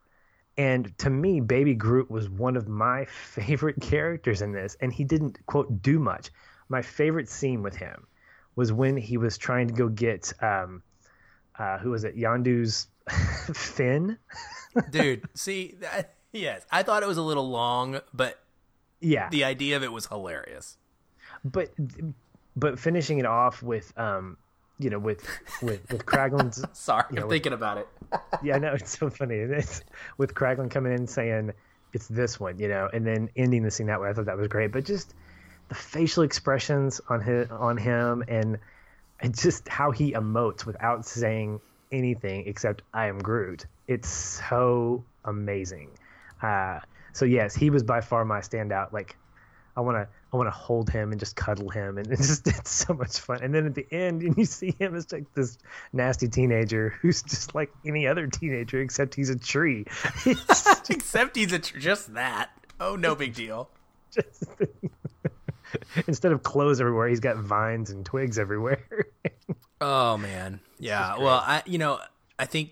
[0.57, 5.03] And to me, Baby Groot was one of my favorite characters in this, and he
[5.03, 6.31] didn't quote do much.
[6.69, 8.07] My favorite scene with him
[8.55, 10.81] was when he was trying to go get um,
[11.57, 12.17] uh, who was it?
[12.17, 12.87] Yondu's
[13.53, 14.17] fin.
[14.89, 16.15] Dude, see that?
[16.31, 18.41] Yes, I thought it was a little long, but
[18.99, 20.77] yeah, the idea of it was hilarious.
[21.43, 21.71] But
[22.55, 24.37] but finishing it off with um,
[24.79, 25.25] you know, with
[25.61, 26.63] with with Kraglin's.
[26.73, 27.87] Sorry, you know, I'm thinking about it.
[28.43, 29.35] yeah, no, it's so funny.
[29.35, 29.81] It's
[30.17, 31.51] with Kraglin coming in saying
[31.93, 34.09] it's this one, you know, and then ending the scene that way.
[34.09, 35.13] I thought that was great, but just
[35.69, 38.57] the facial expressions on his on him and
[39.19, 41.59] and just how he emotes without saying
[41.91, 45.89] anything except "I am Groot." It's so amazing.
[46.41, 46.79] Uh,
[47.13, 48.91] so yes, he was by far my standout.
[48.91, 49.15] Like
[49.77, 52.47] I want to I want to hold him and just cuddle him, and it's just
[52.47, 53.41] it's so much fun.
[53.41, 55.57] And then at the end, and you see him as like this
[55.93, 59.85] nasty teenager who's just like any other teenager, except he's a tree.
[60.89, 62.49] except he's a tr- just that.
[62.79, 63.69] Oh, no big deal.
[64.11, 64.45] Just,
[66.07, 68.83] instead of clothes everywhere, he's got vines and twigs everywhere.
[69.81, 71.17] Oh man, yeah.
[71.17, 71.99] Well, I you know
[72.39, 72.71] I think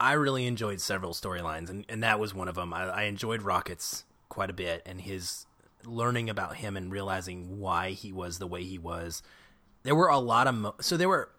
[0.00, 2.74] I really enjoyed several storylines, and and that was one of them.
[2.74, 5.46] I, I enjoyed Rockets quite a bit, and his
[5.84, 9.22] learning about him and realizing why he was the way he was.
[9.84, 11.30] There were a lot of mo- so there were.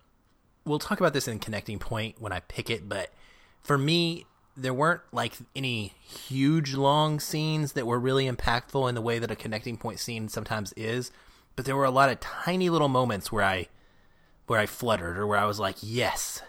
[0.65, 3.11] We'll talk about this in connecting point when I pick it, but
[3.61, 4.25] for me,
[4.61, 9.31] there weren't like any huge long scenes that were really impactful in the way that
[9.31, 11.11] a connecting point scene sometimes is,
[11.55, 13.67] but there were a lot of tiny little moments where I
[14.47, 16.41] where I fluttered or where I was like, "Yes,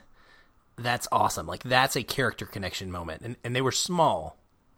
[0.76, 3.22] that's awesome." Like that's a character connection moment.
[3.22, 4.36] And and they were small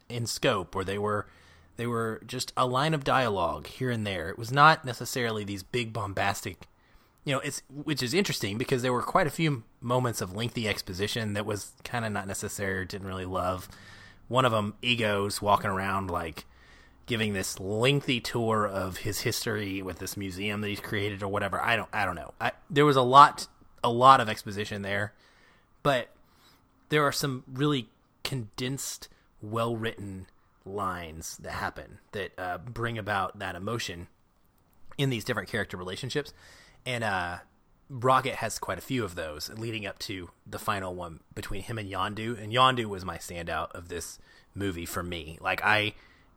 [0.09, 1.27] in scope or they were
[1.77, 4.29] they were just a line of dialogue here and there.
[4.29, 6.67] It was not necessarily these big bombastic
[7.25, 10.67] you know, it's which is interesting because there were quite a few moments of lengthy
[10.67, 13.69] exposition that was kind of not necessary or didn't really love.
[14.27, 16.45] One of them, Ego's walking around like
[17.05, 21.61] giving this lengthy tour of his history with this museum that he's created or whatever.
[21.61, 22.33] I don't, I don't know.
[22.39, 23.47] I, there was a lot,
[23.83, 25.13] a lot of exposition there,
[25.81, 26.09] but
[26.89, 27.89] there are some really
[28.23, 29.09] condensed,
[29.41, 30.27] well written
[30.65, 34.07] lines that happen that uh, bring about that emotion
[34.97, 36.33] in these different character relationships
[36.85, 37.37] and uh,
[37.89, 41.77] Rocket has quite a few of those leading up to the final one between him
[41.77, 42.41] and Yondu.
[42.41, 44.19] And Yondu was my standout of this
[44.55, 45.37] movie for me.
[45.41, 45.93] Like I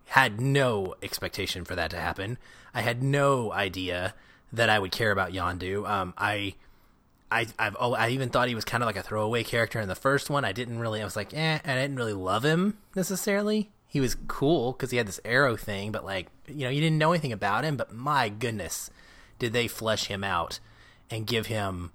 [0.09, 2.39] had no expectation for that to happen.
[2.75, 4.15] I had no idea
[4.53, 5.89] that I would care about Yondu.
[5.89, 6.55] Um, I,
[7.31, 9.95] I, I've, I even thought he was kind of like a throwaway character in the
[9.95, 10.45] first one.
[10.45, 11.01] I didn't really.
[11.01, 13.71] I was like, eh, I didn't really love him necessarily.
[13.89, 16.99] He was cool because he had this arrow thing, but like, you know, you didn't
[16.99, 17.77] know anything about him.
[17.77, 18.91] But my goodness,
[19.39, 20.61] did they flesh him out
[21.11, 21.93] and give him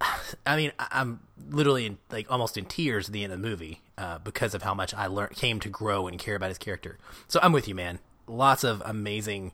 [0.46, 3.80] I mean, I'm literally in, like almost in tears at the end of the movie
[3.98, 6.98] uh, because of how much I learned, came to grow and care about his character.
[7.28, 7.98] So I'm with you, man.
[8.26, 9.52] Lots of amazing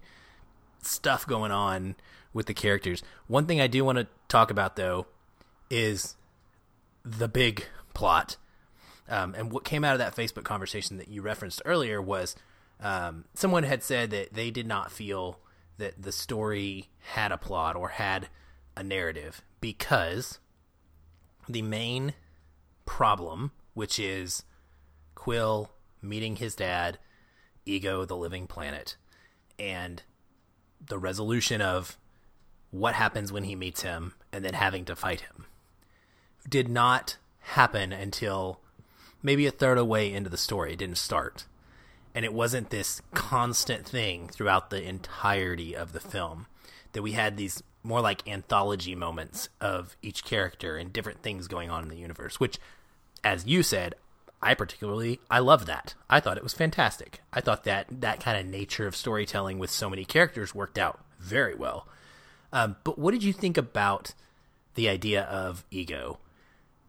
[0.82, 1.96] stuff going on
[2.32, 3.02] with the characters.
[3.26, 5.06] One thing I do want to talk about though
[5.68, 6.16] is
[7.04, 8.36] the big plot.
[9.08, 12.36] Um, and what came out of that Facebook conversation that you referenced earlier was
[12.80, 15.38] um, someone had said that they did not feel
[15.80, 18.28] that the story had a plot or had
[18.76, 20.38] a narrative because
[21.48, 22.14] the main
[22.86, 24.44] problem, which is
[25.14, 25.70] Quill
[26.00, 26.98] meeting his dad,
[27.66, 28.96] Ego, the living planet,
[29.58, 30.02] and
[30.84, 31.98] the resolution of
[32.70, 35.46] what happens when he meets him and then having to fight him,
[36.48, 38.60] did not happen until
[39.22, 40.72] maybe a third away into the story.
[40.72, 41.46] It didn't start
[42.14, 46.46] and it wasn't this constant thing throughout the entirety of the film
[46.92, 51.70] that we had these more like anthology moments of each character and different things going
[51.70, 52.58] on in the universe which
[53.24, 53.94] as you said
[54.42, 55.94] i particularly i love that.
[56.08, 57.20] I thought it was fantastic.
[57.32, 61.00] I thought that that kind of nature of storytelling with so many characters worked out
[61.18, 61.86] very well.
[62.52, 64.14] Um, but what did you think about
[64.74, 66.18] the idea of ego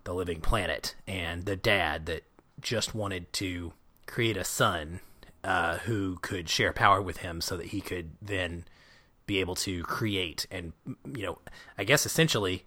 [0.03, 2.23] the living planet and the dad that
[2.59, 3.73] just wanted to
[4.07, 4.99] create a son
[5.43, 8.65] uh, who could share power with him so that he could then
[9.25, 10.73] be able to create and
[11.15, 11.37] you know
[11.77, 12.65] i guess essentially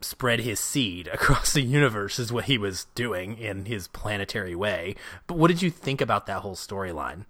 [0.00, 4.94] spread his seed across the universe is what he was doing in his planetary way.
[5.26, 7.24] But what did you think about that whole storyline?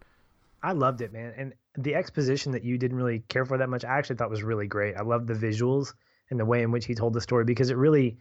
[0.62, 1.32] I loved it man.
[1.36, 4.42] And the exposition that you didn't really care for that much i actually thought was
[4.42, 4.94] really great.
[4.94, 5.94] I loved the visuals
[6.30, 8.16] and the way in which he told the story because it really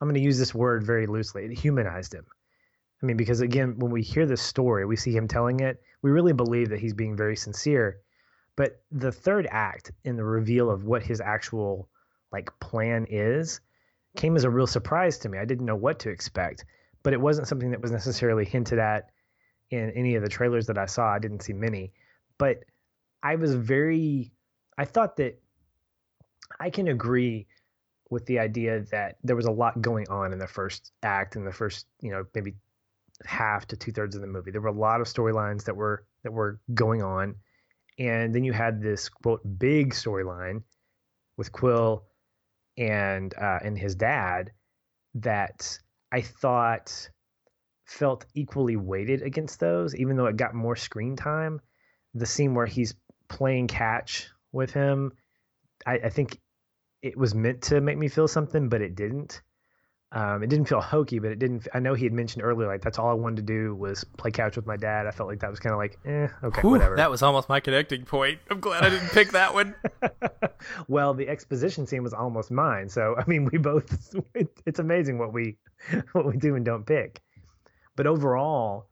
[0.00, 2.26] i'm going to use this word very loosely it humanized him
[3.02, 6.10] I mean, because again, when we hear this story, we see him telling it, we
[6.10, 7.98] really believe that he's being very sincere.
[8.54, 11.88] But the third act in the reveal of what his actual
[12.32, 13.60] like plan is
[14.16, 15.38] came as a real surprise to me.
[15.38, 16.64] I didn't know what to expect,
[17.02, 19.10] but it wasn't something that was necessarily hinted at
[19.70, 21.12] in any of the trailers that I saw.
[21.12, 21.92] I didn't see many,
[22.38, 22.64] but
[23.22, 24.32] I was very
[24.78, 25.40] I thought that
[26.60, 27.46] I can agree
[28.10, 31.44] with the idea that there was a lot going on in the first act in
[31.44, 32.54] the first, you know, maybe
[33.26, 34.50] half to two thirds of the movie.
[34.50, 37.36] There were a lot of storylines that were that were going on,
[37.98, 40.62] and then you had this quote big storyline
[41.36, 42.04] with Quill
[42.76, 44.52] and uh, and his dad
[45.14, 45.78] that
[46.10, 47.10] I thought
[47.84, 51.60] felt equally weighted against those, even though it got more screen time.
[52.14, 52.94] The scene where he's
[53.28, 55.12] playing catch with him,
[55.86, 56.38] I, I think
[57.02, 59.42] it was meant to make me feel something, but it didn't.
[60.14, 61.68] Um, it didn't feel hokey, but it didn't.
[61.72, 64.30] I know he had mentioned earlier, like that's all I wanted to do was play
[64.30, 65.06] couch with my dad.
[65.06, 66.96] I felt like that was kind of like, eh, okay, Whew, whatever.
[66.96, 68.38] That was almost my connecting point.
[68.50, 69.74] I'm glad I didn't pick that one.
[70.88, 72.88] well, the exposition scene was almost mine.
[72.88, 74.14] So I mean, we both.
[74.34, 75.58] It, it's amazing what we
[76.12, 77.20] what we do and don't pick.
[77.96, 78.88] But overall,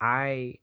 [0.00, 0.58] I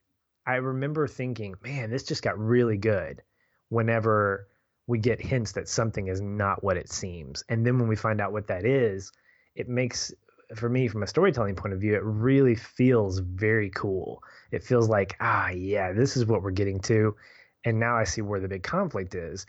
[0.46, 3.22] I remember thinking, man, this just got really good.
[3.70, 4.48] Whenever
[4.88, 7.44] we get hints that something is not what it seems.
[7.48, 9.12] And then when we find out what that is,
[9.56, 10.14] it makes
[10.56, 14.24] for me from a storytelling point of view it really feels very cool.
[14.52, 17.16] It feels like ah yeah, this is what we're getting to
[17.64, 19.46] and now I see where the big conflict is.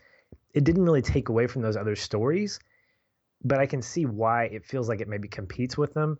[0.54, 2.60] It didn't really take away from those other stories,
[3.42, 6.18] but I can see why it feels like it maybe competes with them.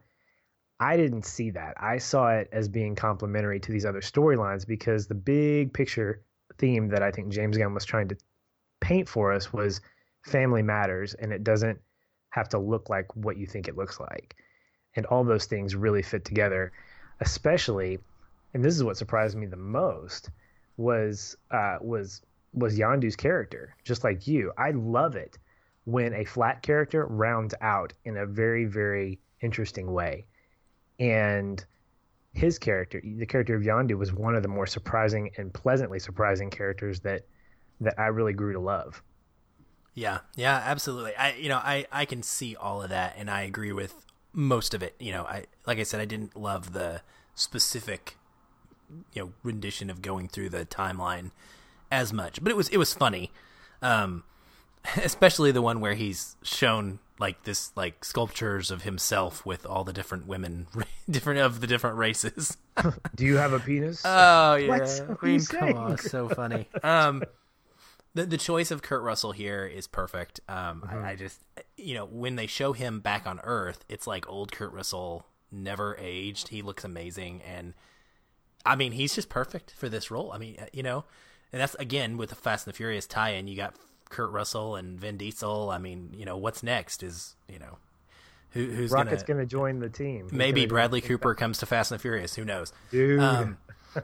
[0.81, 1.75] I didn't see that.
[1.81, 6.25] I saw it as being complementary to these other storylines because the big picture
[6.59, 8.17] theme that I think James Gunn was trying to
[8.81, 9.81] paint for us was
[10.25, 11.81] family matters and it doesn't
[12.33, 14.35] have to look like what you think it looks like.
[14.97, 16.73] And all those things really fit together,
[17.21, 17.99] especially
[18.55, 20.31] and this is what surprised me the most
[20.77, 22.23] was uh, was
[22.55, 24.53] was Yondu's character, just like you.
[24.59, 25.39] I love it
[25.85, 30.27] when a flat character rounds out in a very very interesting way,
[30.99, 31.65] and
[32.35, 36.51] his character, the character of Yondu, was one of the more surprising and pleasantly surprising
[36.51, 37.23] characters that
[37.81, 39.03] that I really grew to love.
[39.95, 41.15] Yeah, yeah, absolutely.
[41.17, 43.95] I you know I I can see all of that, and I agree with
[44.33, 44.95] most of it.
[44.99, 47.03] You know, I like I said, I didn't love the
[47.35, 48.17] specific
[49.13, 51.31] you know rendition of going through the timeline
[51.91, 53.31] as much, but it was it was funny,
[53.83, 54.25] um,
[54.97, 59.93] especially the one where he's shown like this like sculptures of himself with all the
[59.93, 60.67] different women,
[61.11, 62.57] different of the different races.
[63.15, 64.03] Do you have a penis?
[64.07, 66.67] Oh yeah, What's, I mean, come on, so funny.
[66.83, 67.23] Um,
[68.15, 70.41] the the choice of Kurt Russell here is perfect.
[70.49, 71.05] Um, mm-hmm.
[71.05, 71.41] I, I just
[71.77, 75.97] you know when they show him back on Earth, it's like old Kurt Russell never
[75.99, 76.49] aged.
[76.49, 77.75] He looks amazing and
[78.65, 80.33] I mean, he's just perfect for this role.
[80.33, 81.05] I mean, uh, you know,
[81.53, 83.49] and that's again with the Fast and the Furious tie-in.
[83.49, 83.75] You got
[84.09, 85.71] Kurt Russell and Vin Diesel.
[85.71, 87.79] I mean, you know, what's next is you know,
[88.51, 90.25] who, who's Rocket's going to join the team?
[90.25, 92.35] Who's maybe Bradley Cooper comes to Fast and the Furious.
[92.35, 92.73] Who knows?
[92.91, 93.21] Dude.
[93.21, 93.59] Um,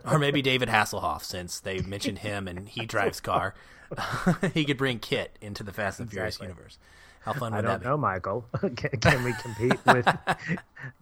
[0.04, 3.54] or maybe David Hasselhoff, since they mentioned him and he drives car.
[4.54, 6.18] he could bring KITT into the Fast and exactly.
[6.18, 6.78] Furious universe.
[7.20, 7.68] How fun would that be?
[7.68, 8.46] I don't know, Michael.
[8.76, 10.06] can, can, we compete with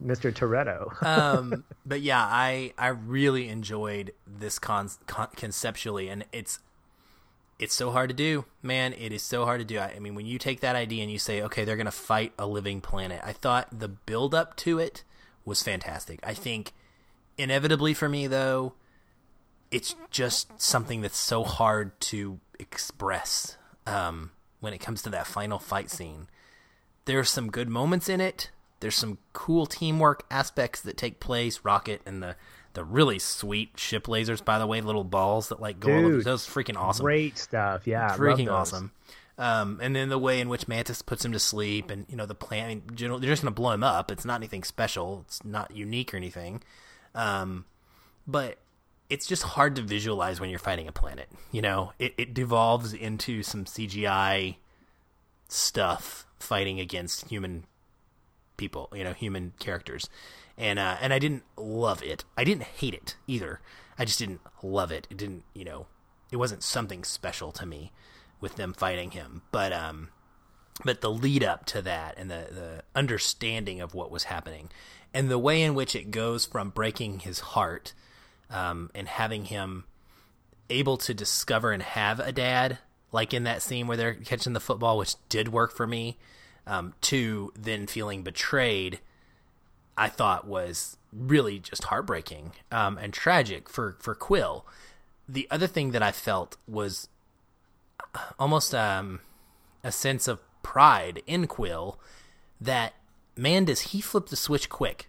[0.04, 0.32] Mr.
[0.32, 1.02] Toretto?
[1.04, 6.58] um, but yeah, I I really enjoyed this con, con, conceptually, and it's
[7.58, 8.92] it's so hard to do, man.
[8.92, 9.78] It is so hard to do.
[9.78, 11.92] I, I mean, when you take that idea and you say, okay, they're going to
[11.92, 15.04] fight a living planet, I thought the build up to it
[15.44, 16.20] was fantastic.
[16.22, 16.72] I think
[17.38, 18.74] inevitably for me though,
[19.70, 23.56] it's just something that's so hard to express.
[23.86, 24.30] Um,
[24.60, 26.28] when it comes to that final fight scene.
[27.04, 28.50] There's some good moments in it.
[28.80, 31.60] There's some cool teamwork aspects that take place.
[31.62, 32.36] Rocket and the
[32.74, 36.10] the really sweet ship lasers, by the way, little balls that like go Dude, all
[36.10, 36.22] over.
[36.22, 37.04] Those freaking awesome.
[37.04, 37.86] Great stuff.
[37.86, 38.92] Yeah, freaking awesome.
[39.38, 42.26] Um, and then the way in which Mantis puts him to sleep, and you know
[42.26, 42.64] the plan.
[42.64, 44.10] I mean, general, they're just going to blow him up.
[44.10, 45.24] It's not anything special.
[45.26, 46.62] It's not unique or anything.
[47.16, 47.64] Um,
[48.26, 48.58] but
[49.08, 51.28] it's just hard to visualize when you're fighting a planet.
[51.50, 54.56] You know, it, it devolves into some CGI
[55.48, 57.64] stuff fighting against human
[58.56, 60.08] people, you know, human characters.
[60.58, 62.24] And uh, and I didn't love it.
[62.36, 63.60] I didn't hate it either.
[63.98, 65.06] I just didn't love it.
[65.10, 65.86] It didn't, you know,
[66.30, 67.92] it wasn't something special to me
[68.40, 69.42] with them fighting him.
[69.52, 70.08] But um
[70.84, 74.70] but the lead up to that and the the understanding of what was happening
[75.16, 77.94] and the way in which it goes from breaking his heart
[78.50, 79.84] um, and having him
[80.68, 82.76] able to discover and have a dad,
[83.12, 86.18] like in that scene where they're catching the football, which did work for me,
[86.66, 89.00] um, to then feeling betrayed,
[89.96, 94.66] I thought was really just heartbreaking um, and tragic for, for Quill.
[95.26, 97.08] The other thing that I felt was
[98.38, 99.20] almost um,
[99.82, 101.98] a sense of pride in Quill
[102.60, 102.92] that
[103.36, 105.08] man does he flip the switch quick.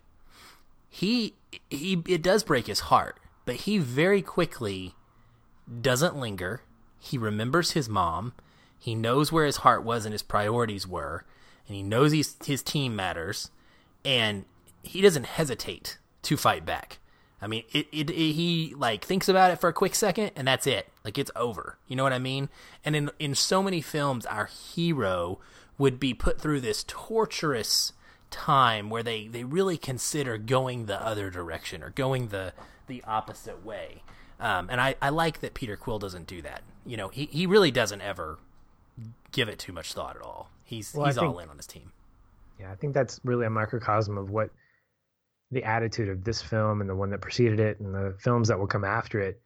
[0.90, 1.36] He
[1.70, 4.96] he it does break his heart, but he very quickly
[5.82, 6.62] doesn't linger.
[7.00, 8.34] He remembers his mom.
[8.80, 11.26] He knows where his heart was and his priorities were,
[11.68, 13.50] and he knows he's, his team matters,
[14.06, 14.46] and
[14.84, 17.00] he doesn't hesitate to fight back.
[17.42, 20.48] I mean, it, it, it, he like thinks about it for a quick second, and
[20.48, 20.90] that's it.
[21.04, 21.78] Like it's over.
[21.88, 22.50] You know what I mean?
[22.84, 25.40] And in in so many films, our hero
[25.78, 27.94] would be put through this torturous
[28.30, 32.54] time where they they really consider going the other direction or going the
[32.88, 34.04] the opposite way.
[34.40, 36.62] Um, and I, I like that Peter Quill doesn't do that.
[36.86, 38.38] You know, he, he really doesn't ever
[39.32, 40.50] give it too much thought at all.
[40.64, 41.92] He's well, he's think, all in on his team.
[42.60, 44.50] Yeah, I think that's really a microcosm of what
[45.52, 48.60] the attitude of this film and the one that preceded it and the films that
[48.60, 49.42] will come after it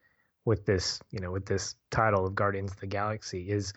[0.45, 3.73] with this, you know, with this title of Guardians of the Galaxy is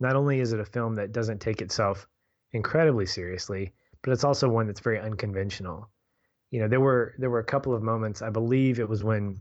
[0.00, 2.08] not only is it a film that doesn't take itself
[2.52, 3.72] incredibly seriously,
[4.02, 5.88] but it's also one that's very unconventional
[6.52, 8.20] you know, there were there were a couple of moments.
[8.20, 9.40] I believe it was when,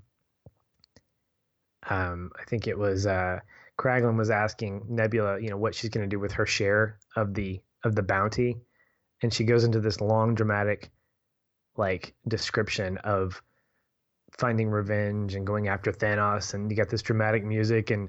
[1.88, 3.42] um, I think it was uh,
[3.78, 7.34] Kraglin was asking Nebula, you know, what she's going to do with her share of
[7.34, 8.56] the of the bounty,
[9.22, 10.90] and she goes into this long dramatic
[11.76, 13.42] like description of
[14.38, 18.08] finding revenge and going after Thanos, and you got this dramatic music, and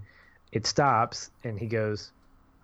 [0.53, 2.13] it stops, and he goes,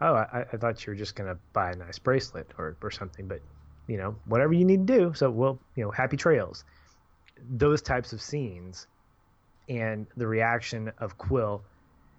[0.00, 3.26] "Oh, I, I thought you were just gonna buy a nice bracelet or or something,
[3.26, 3.40] but
[3.88, 5.14] you know, whatever you need to do.
[5.14, 6.64] So, well, you know, happy trails."
[7.50, 8.86] Those types of scenes,
[9.68, 11.62] and the reaction of Quill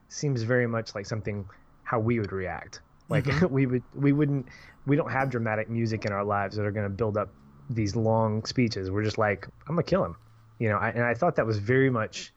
[0.10, 1.46] seems very much like something
[1.84, 2.82] how we would react.
[3.08, 3.48] Like mm-hmm.
[3.54, 4.48] we would, we wouldn't,
[4.86, 7.30] we don't have dramatic music in our lives that are going to build up
[7.70, 8.92] these long speeches.
[8.92, 10.16] We're just like, I'm gonna kill him
[10.60, 12.32] you know I, and i thought that was very much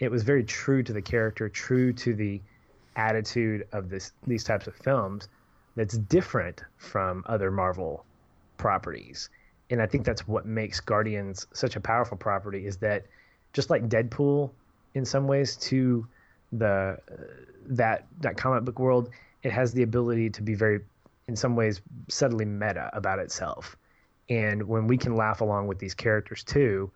[0.00, 2.42] it was very true to the character true to the
[2.96, 5.28] attitude of this these types of films
[5.76, 8.04] that's different from other marvel
[8.62, 9.28] properties.
[9.70, 13.06] And i think that's what makes guardians such a powerful property is that
[13.52, 14.50] just like deadpool
[14.94, 16.06] in some ways to
[16.52, 17.14] the uh,
[17.66, 19.08] that that comic book world
[19.42, 20.80] it has the ability to be very
[21.26, 23.76] in some ways subtly meta about itself.
[24.28, 26.90] And when we can laugh along with these characters too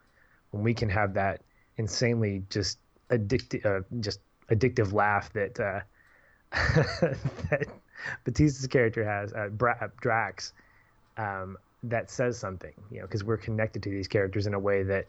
[0.50, 1.40] when we can have that
[1.76, 2.78] insanely just
[3.10, 5.80] addictive, uh, just addictive laugh that uh,
[7.50, 7.66] that
[8.24, 10.52] Bautista's character has, uh, Bra- Drax,
[11.16, 14.82] um, that says something, you know, because we're connected to these characters in a way
[14.82, 15.06] that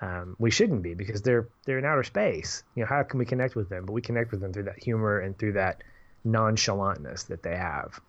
[0.00, 2.62] um, we shouldn't be because they're they're in outer space.
[2.74, 3.86] You know, how can we connect with them?
[3.86, 5.82] But we connect with them through that humor and through that
[6.26, 8.00] nonchalantness that they have.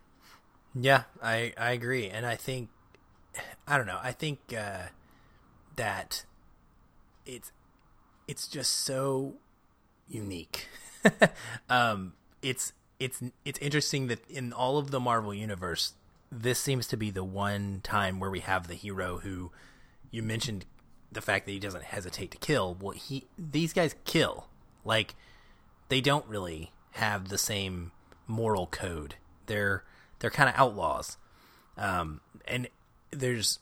[0.74, 2.70] Yeah, I I agree, and I think
[3.68, 4.00] I don't know.
[4.02, 4.88] I think uh,
[5.76, 6.26] that
[7.26, 7.52] it's
[8.28, 9.36] it's just so
[10.08, 10.68] unique.
[11.70, 15.94] um, it's it's it's interesting that in all of the Marvel universe,
[16.42, 19.52] this seems to be the one time where we have the hero who
[20.12, 20.66] you mentioned
[21.12, 22.78] the fact that he doesn't hesitate to kill.
[22.80, 24.48] Well, he these guys kill
[24.84, 25.16] like
[25.90, 27.92] they don't really have the same
[28.28, 29.16] moral code.
[29.46, 29.84] They're
[30.20, 31.18] they're kind of outlaws,
[31.78, 32.68] um, and
[33.12, 33.60] there's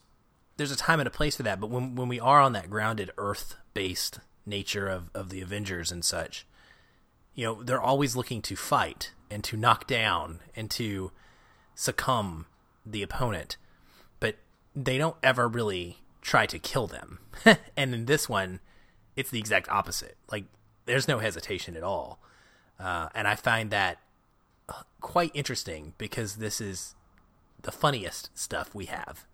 [0.58, 1.60] there's a time and a place for that.
[1.60, 5.92] But when when we are on that grounded Earth based nature of of the Avengers
[5.92, 6.46] and such,
[7.36, 11.12] you know, they're always looking to fight and to knock down and to
[11.76, 12.46] succumb
[12.86, 13.58] the opponent,
[14.20, 14.36] but
[14.76, 17.20] they don't ever really try to kill them.
[17.78, 18.60] and in this one,
[19.16, 20.18] it's the exact opposite.
[20.32, 20.46] Like
[20.86, 22.20] there's no hesitation at all,
[22.80, 24.00] uh, and I find that
[25.02, 26.96] quite interesting because this is
[27.62, 29.26] the funniest stuff we have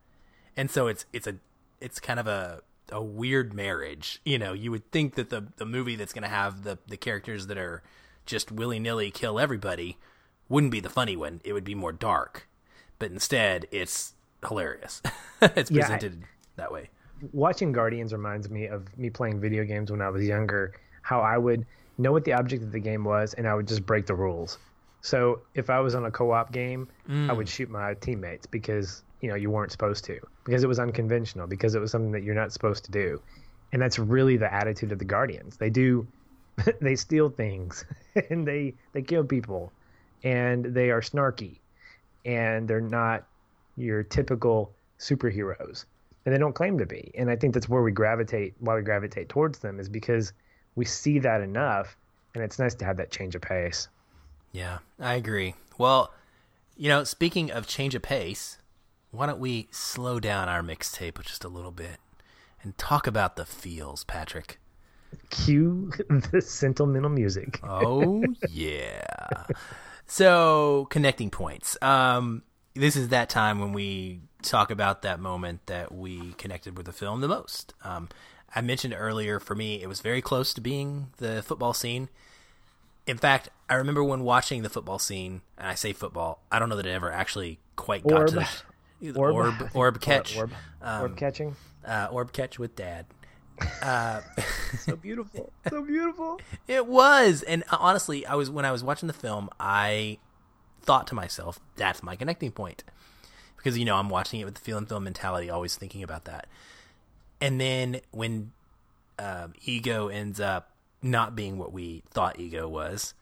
[0.60, 1.36] and so it's it's a
[1.80, 4.20] it's kind of a a weird marriage.
[4.26, 6.97] You know, you would think that the the movie that's going to have the the
[6.97, 7.82] characters that are
[8.26, 9.97] just willy nilly kill everybody
[10.50, 11.39] wouldn't be the funny one.
[11.45, 12.49] It would be more dark,
[13.00, 14.14] but instead it's
[14.47, 15.02] hilarious.
[15.41, 16.28] it's presented yeah,
[16.58, 16.89] that way.
[17.34, 20.74] Watching Guardians reminds me of me playing video games when I was younger.
[21.02, 21.66] How I would
[21.97, 24.58] know what the object of the game was, and I would just break the rules.
[25.02, 27.30] So if I was on a co-op game, mm.
[27.30, 30.80] I would shoot my teammates because you know you weren't supposed to because it was
[30.80, 33.22] unconventional because it was something that you're not supposed to do
[33.72, 36.08] and that's really the attitude of the guardians they do
[36.82, 37.86] they steal things
[38.30, 39.72] and they they kill people
[40.24, 41.60] and they are snarky
[42.25, 43.25] and they're not
[43.78, 45.86] your typical superheroes
[46.25, 48.82] and they don't claim to be and i think that's where we gravitate why we
[48.82, 50.33] gravitate towards them is because
[50.75, 51.96] we see that enough
[52.36, 53.87] and it's nice to have that change of pace
[54.51, 56.13] yeah i agree well
[56.75, 58.58] you know speaking of change of pace
[59.12, 61.97] why don't we slow down our mixtape just a little bit
[62.62, 64.59] and talk about the feels, Patrick?
[65.29, 65.91] Cue
[66.32, 67.59] the sentimental music.
[67.63, 69.46] oh yeah.
[70.09, 71.77] So connecting points.
[71.83, 72.41] Um,
[72.73, 76.91] this is that time when we talk about that moment that we connected with the
[76.91, 77.75] film the most.
[77.83, 78.09] Um,
[78.53, 82.09] I mentioned earlier, for me, it was very close to being the football scene.
[83.05, 86.69] In fact, I remember when watching the football scene, and I say football, I don't
[86.69, 88.47] know that it ever actually quite got to
[88.99, 91.55] the, orb, orb, orb catch, orb, um, orb catching,
[91.86, 93.05] uh, orb catch with dad.
[93.81, 94.21] Uh,
[94.79, 96.39] so beautiful, so beautiful.
[96.67, 100.19] It was, and uh, honestly, I was when I was watching the film, I
[100.81, 102.83] thought to myself, "That's my connecting point,"
[103.57, 106.47] because you know I'm watching it with the Feelin' Film mentality, always thinking about that.
[107.41, 108.51] And then when
[109.17, 110.71] um, ego ends up
[111.01, 113.13] not being what we thought ego was,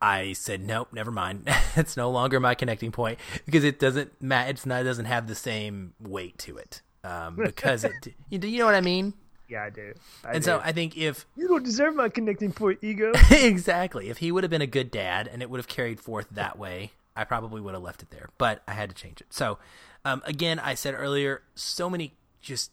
[0.00, 1.48] I said nope, never mind.
[1.76, 5.26] it's no longer my connecting point because it doesn't ma- it's not it doesn't have
[5.26, 6.82] the same weight to it.
[7.04, 9.14] Um, because it you, you know what I mean?
[9.48, 9.94] Yeah, I do.
[10.24, 10.44] I and do.
[10.44, 13.12] so I think if you don't deserve my connecting point, ego.
[13.30, 14.10] exactly.
[14.10, 16.58] If he would have been a good dad and it would have carried forth that
[16.58, 18.28] way, I probably would have left it there.
[18.36, 19.28] But I had to change it.
[19.30, 19.58] So
[20.04, 22.70] um, again, I said earlier, so many just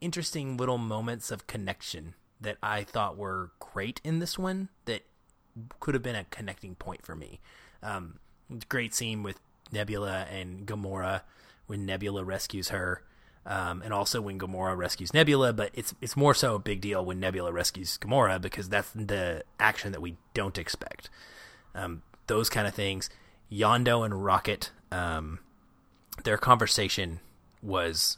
[0.00, 5.02] interesting little moments of connection that I thought were great in this one that
[5.80, 7.40] could have been a connecting point for me.
[7.82, 8.18] Um,
[8.68, 9.40] great scene with
[9.72, 11.22] Nebula and Gamora
[11.66, 13.02] when Nebula rescues her.
[13.46, 17.04] Um, and also when Gamora rescues Nebula, but it's it's more so a big deal
[17.04, 21.10] when Nebula rescues Gamora because that's the action that we don't expect.
[21.74, 23.10] Um, those kind of things.
[23.52, 25.40] Yondu and Rocket, um,
[26.24, 27.20] their conversation
[27.62, 28.16] was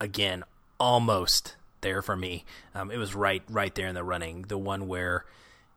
[0.00, 0.42] again
[0.78, 2.44] almost there for me.
[2.74, 4.42] Um, it was right right there in the running.
[4.42, 5.24] The one where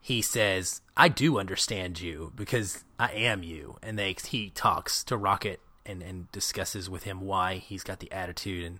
[0.02, 5.16] he says, "I do understand you because I am you," and they he talks to
[5.16, 8.80] Rocket and and discusses with him why he's got the attitude and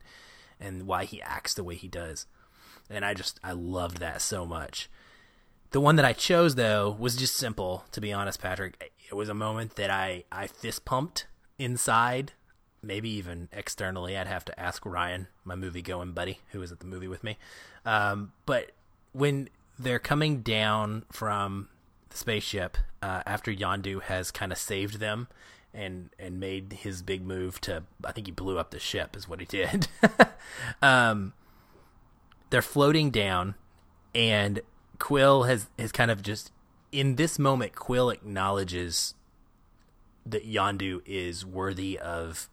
[0.60, 2.26] and why he acts the way he does.
[2.90, 4.90] And I just I loved that so much.
[5.72, 8.92] The one that I chose though was just simple, to be honest, Patrick.
[9.10, 11.28] It was a moment that I I fist pumped
[11.58, 12.34] inside,
[12.82, 14.18] maybe even externally.
[14.18, 17.24] I'd have to ask Ryan, my movie going buddy, who was at the movie with
[17.24, 17.38] me.
[17.86, 18.72] Um, but
[19.14, 21.70] when they're coming down from
[22.10, 25.28] the spaceship uh, after Yondu has kind of saved them
[25.74, 29.28] and and made his big move to I think he blew up the ship is
[29.28, 29.88] what he did.
[30.82, 31.34] um,
[32.50, 33.56] they're floating down,
[34.16, 34.62] and
[34.98, 36.52] Quill has has kind of just
[36.92, 39.14] in this moment Quill acknowledges
[40.26, 42.50] that Yondu is worthy of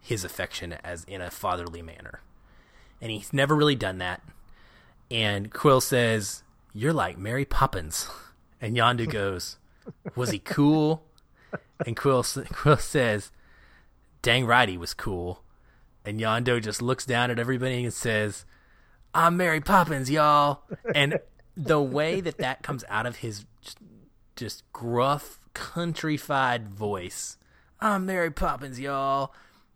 [0.00, 2.20] his affection as in a fatherly manner,
[3.00, 4.22] and he's never really done that.
[5.10, 8.08] And Quill says, "You're like Mary Poppins,"
[8.60, 9.58] and Yondu goes,
[10.14, 11.04] "Was he cool?"
[11.86, 13.30] And Quill Quill says,
[14.22, 15.44] "Dang right, he was cool."
[16.04, 18.44] And Yondu just looks down at everybody and says,
[19.14, 20.62] "I'm Mary Poppins, y'all."
[20.94, 21.20] And
[21.56, 23.44] the way that that comes out of his
[24.36, 27.36] just, gruff, countrified voice,
[27.80, 29.34] "I'm Mary Poppins, y'all."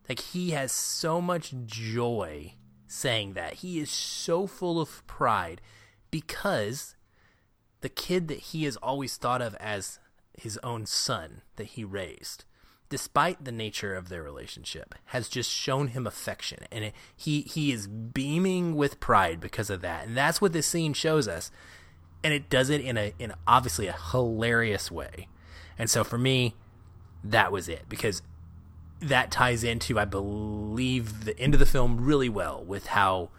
[0.08, 2.54] Like he has so much joy
[2.86, 3.54] saying that.
[3.54, 5.60] He is so full of pride
[6.10, 6.94] because
[7.80, 9.98] the kid that he has always thought of as
[10.36, 12.44] his own son that he raised,
[12.88, 17.86] despite the nature of their relationship, has just shown him affection, and he he is
[17.86, 21.50] beaming with pride because of that, and that's what this scene shows us,
[22.22, 25.28] and it does it in a in obviously a hilarious way,
[25.78, 26.54] and so for me,
[27.22, 28.22] that was it because
[29.00, 33.30] that ties into I believe the end of the film really well with how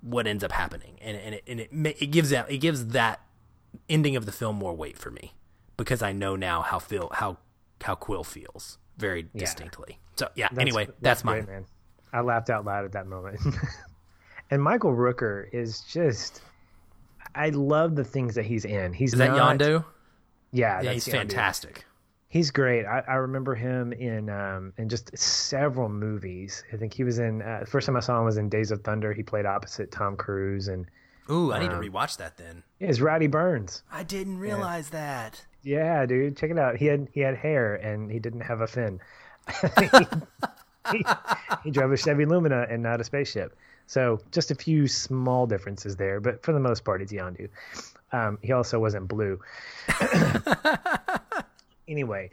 [0.00, 3.20] what ends up happening, and and it and it, it gives that it gives that
[3.88, 5.32] ending of the film more weight for me
[5.78, 7.38] because I know now how feel how
[7.82, 9.40] how Quill feels very yeah.
[9.40, 9.98] distinctly.
[10.16, 10.48] So yeah.
[10.50, 11.44] That's, anyway, that's, that's mine.
[11.44, 11.66] Great, man.
[12.12, 13.40] I laughed out loud at that moment.
[14.50, 16.42] and Michael Rooker is just.
[17.34, 18.92] I love the things that he's in.
[18.92, 19.84] He's is that not, Yondu?
[20.50, 21.12] Yeah, yeah he's Yondu.
[21.12, 21.84] fantastic.
[22.30, 22.84] He's great.
[22.84, 26.64] I, I, remember him in um, in just several movies.
[26.72, 27.40] I think he was in.
[27.42, 29.12] Uh, the first time I saw him was in Days of Thunder.
[29.12, 30.86] He played opposite Tom Cruise, and
[31.30, 32.62] ooh, I need um, to rewatch that then.
[32.80, 33.82] It's Rowdy Burns.
[33.90, 35.00] I didn't realize yeah.
[35.00, 35.46] that.
[35.68, 36.76] Yeah, dude, check it out.
[36.76, 39.00] He had he had hair and he didn't have a fin.
[39.78, 39.86] he,
[40.92, 41.04] he,
[41.62, 43.54] he drove a Chevy Lumina and not a spaceship.
[43.86, 47.50] So just a few small differences there, but for the most part, it's Yondu.
[48.12, 49.40] Um, he also wasn't blue.
[51.88, 52.30] anyway,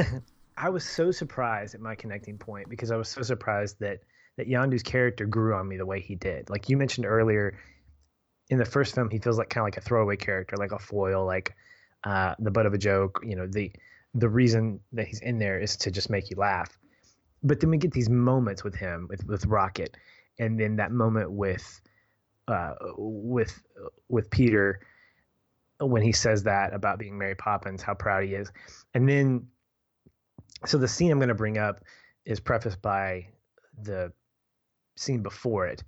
[0.56, 4.00] I was so surprised at my connecting point because I was so surprised that
[4.38, 6.48] that Yondu's character grew on me the way he did.
[6.48, 7.58] Like you mentioned earlier,
[8.48, 10.78] in the first film, he feels like kind of like a throwaway character, like a
[10.78, 11.54] foil, like
[12.04, 13.20] uh, the butt of a joke.
[13.24, 13.72] You know, the
[14.14, 16.76] the reason that he's in there is to just make you laugh.
[17.42, 19.96] But then we get these moments with him, with with Rocket,
[20.38, 21.80] and then that moment with
[22.48, 23.62] uh, with
[24.08, 24.80] with Peter
[25.78, 28.52] when he says that about being Mary Poppins, how proud he is,
[28.92, 29.46] and then
[30.66, 31.82] so the scene I'm going to bring up
[32.24, 33.28] is prefaced by
[33.82, 34.12] the
[34.96, 35.82] scene before it,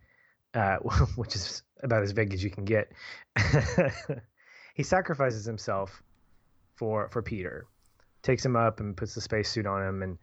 [0.54, 0.76] uh,
[1.16, 2.92] which is about as vague as you can get.
[4.74, 6.02] he sacrifices himself
[6.76, 7.66] for for Peter,
[8.22, 10.18] takes him up and puts the spacesuit on him, and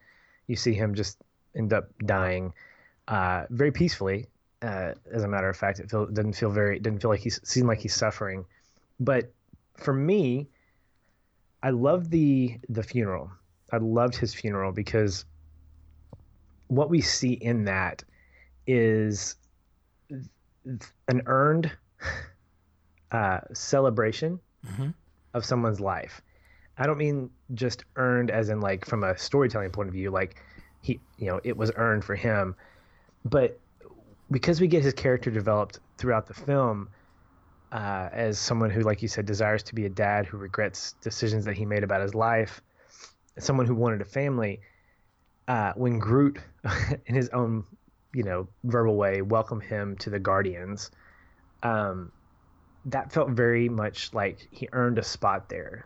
[0.47, 1.21] you see him just
[1.55, 2.53] end up dying
[3.07, 4.27] uh, very peacefully.
[4.61, 7.29] Uh, as a matter of fact, it feel, didn't feel very didn't feel like he
[7.29, 8.45] seemed like he's suffering.
[8.99, 9.31] But
[9.77, 10.49] for me,
[11.63, 13.31] I loved the the funeral.
[13.71, 15.25] I loved his funeral because
[16.67, 18.03] what we see in that
[18.67, 19.35] is
[21.07, 21.71] an earned
[23.11, 24.89] uh, celebration mm-hmm.
[25.33, 26.21] of someone's life.
[26.77, 30.41] I don't mean just earned as in like from a storytelling point of view, like
[30.81, 32.55] he, you know, it was earned for him,
[33.25, 33.59] but
[34.31, 36.89] because we get his character developed throughout the film
[37.71, 41.45] uh, as someone who, like you said, desires to be a dad who regrets decisions
[41.45, 42.61] that he made about his life,
[43.37, 44.61] someone who wanted a family.
[45.47, 46.37] Uh, when Groot,
[47.07, 47.63] in his own,
[48.13, 50.91] you know, verbal way, welcomed him to the Guardians,
[51.63, 52.11] um,
[52.85, 55.85] that felt very much like he earned a spot there.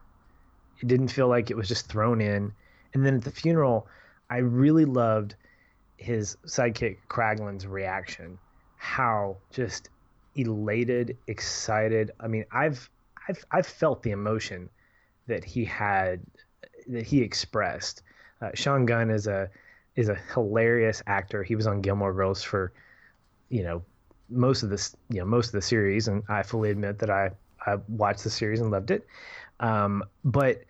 [0.82, 2.53] It didn't feel like it was just thrown in.
[2.94, 3.88] And then at the funeral,
[4.30, 5.36] I really loved
[5.98, 8.38] his sidekick Kraglin's reaction.
[8.78, 9.90] How just
[10.36, 12.11] elated, excited.
[12.20, 12.90] I mean, I've
[13.28, 14.70] I've I've felt the emotion
[15.28, 16.22] that he had
[16.88, 18.03] that he expressed.
[18.41, 19.49] Uh, Sean Gunn is a
[19.95, 21.44] is a hilarious actor.
[21.44, 22.74] He was on Gilmore Girls for
[23.49, 23.84] you know
[24.30, 27.32] most of this you know most of the series, and I fully admit that I
[27.66, 29.06] I watched the series and loved it.
[29.60, 30.64] Um, but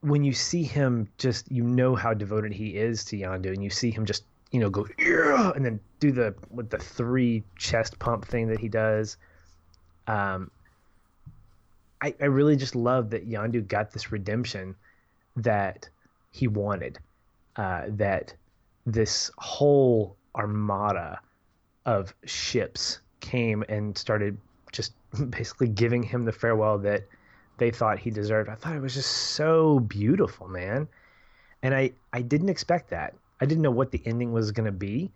[0.00, 3.70] when you see him, just you know how devoted he is to Yondu, and you
[3.70, 7.98] see him just you know go yeah, and then do the with the three chest
[7.98, 9.16] pump thing that he does.
[10.06, 10.50] Um,
[12.02, 14.74] I, I really just love that Yondu got this redemption
[15.36, 15.88] that
[16.30, 16.98] he wanted.
[17.56, 18.32] Uh, that
[18.86, 21.20] this whole armada
[21.86, 24.38] of ships came and started
[24.72, 24.92] just
[25.30, 27.04] basically giving him the farewell that
[27.58, 28.48] they thought he deserved.
[28.48, 30.88] I thought it was just so beautiful, man.
[31.62, 33.14] And I, I didn't expect that.
[33.40, 35.10] I didn't know what the ending was going to be,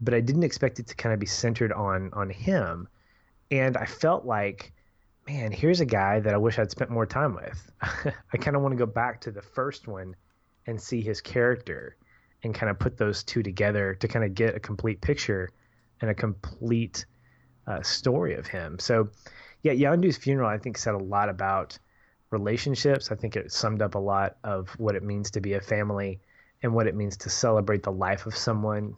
[0.00, 2.88] but I didn't expect it to kind of be centered on on him.
[3.50, 4.72] And I felt like,
[5.26, 7.70] man, here's a guy that I wish I'd spent more time with.
[7.82, 10.14] I kind of want to go back to the first one
[10.66, 11.96] and see his character
[12.42, 15.50] and kind of put those two together to kind of get a complete picture
[16.00, 17.06] and a complete
[17.66, 18.78] uh, story of him.
[18.78, 19.10] So,
[19.62, 21.78] yeah, Yondu's funeral, I think, said a lot about
[22.30, 23.10] relationships.
[23.10, 26.20] I think it summed up a lot of what it means to be a family
[26.62, 28.96] and what it means to celebrate the life of someone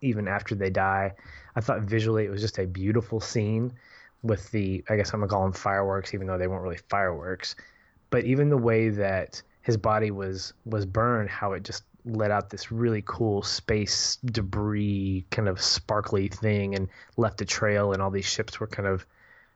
[0.00, 1.12] even after they die.
[1.56, 3.72] I thought visually it was just a beautiful scene
[4.22, 6.78] with the, I guess I'm going to call them fireworks, even though they weren't really
[6.88, 7.56] fireworks.
[8.10, 12.50] But even the way that his body was was burned, how it just let out
[12.50, 18.10] this really cool space debris kind of sparkly thing and left a trail and all
[18.10, 19.06] these ships were kind of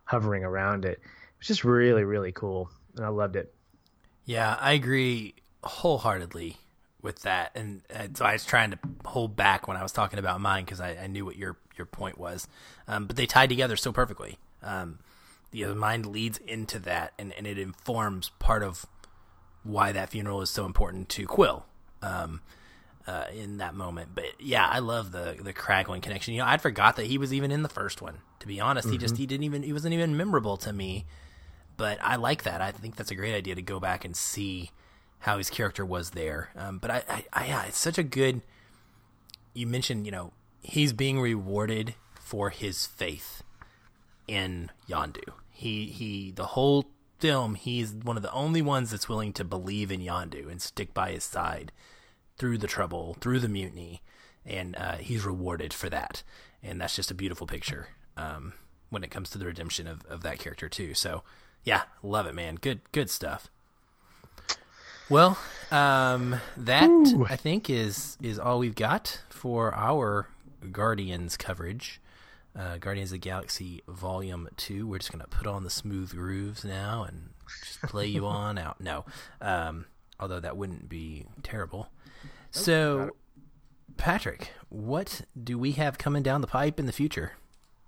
[0.05, 0.99] hovering around it.
[0.99, 2.71] It was just really, really cool.
[2.97, 3.55] And I loved it.
[4.25, 6.59] Yeah, I agree wholeheartedly
[7.03, 7.53] with that.
[7.55, 7.83] And,
[8.15, 10.97] so I was trying to hold back when I was talking about mine because I,
[10.97, 12.49] I, knew what your, your point was.
[12.89, 14.39] Um, but they tied together so perfectly.
[14.63, 15.01] Um,
[15.51, 18.87] the, the mind leads into that and, and it informs part of
[19.63, 21.67] why that funeral is so important to Quill
[22.05, 22.41] um,
[23.07, 24.11] uh, in that moment.
[24.15, 26.35] But yeah, I love the the Kraglin connection.
[26.35, 28.19] You know, I'd forgot that he was even in the first one.
[28.41, 28.93] To be honest, mm-hmm.
[28.93, 29.23] he just mm-hmm.
[29.23, 31.07] he didn't even he wasn't even memorable to me.
[31.77, 32.61] But I like that.
[32.61, 34.71] I think that's a great idea to go back and see
[35.21, 36.51] how his character was there.
[36.57, 38.43] Um, but I, I, I, yeah, it's such a good.
[39.55, 40.33] You mentioned, you know,
[40.63, 43.43] he's being rewarded for his faith
[44.29, 45.33] in Yondu.
[45.51, 46.87] He he the whole
[47.19, 50.93] film he's one of the only ones that's willing to believe in Yondu and stick
[50.93, 51.73] by his side
[52.39, 54.03] through the trouble, through the mutiny,
[54.45, 56.23] and uh, he's rewarded for that.
[56.63, 58.55] And that's just a beautiful picture um,
[58.91, 60.95] when it comes to the redemption of, of that character too.
[60.95, 61.23] So,
[61.63, 62.57] yeah, love it, man.
[62.57, 63.49] Good, good stuff.
[65.11, 65.37] Well,
[65.71, 67.27] um, that Ooh.
[67.29, 70.29] I think is is all we've got for our
[70.73, 72.01] Guardians coverage.
[72.57, 74.87] Uh, Guardians of the Galaxy Volume Two.
[74.87, 77.31] We're just gonna put on the smooth grooves now and
[77.65, 78.81] just play you on out.
[78.81, 79.05] No,
[79.43, 79.85] um,
[80.19, 81.91] although that wouldn't be terrible.
[82.55, 83.11] So,
[83.97, 87.33] Patrick, what do we have coming down the pipe in the future?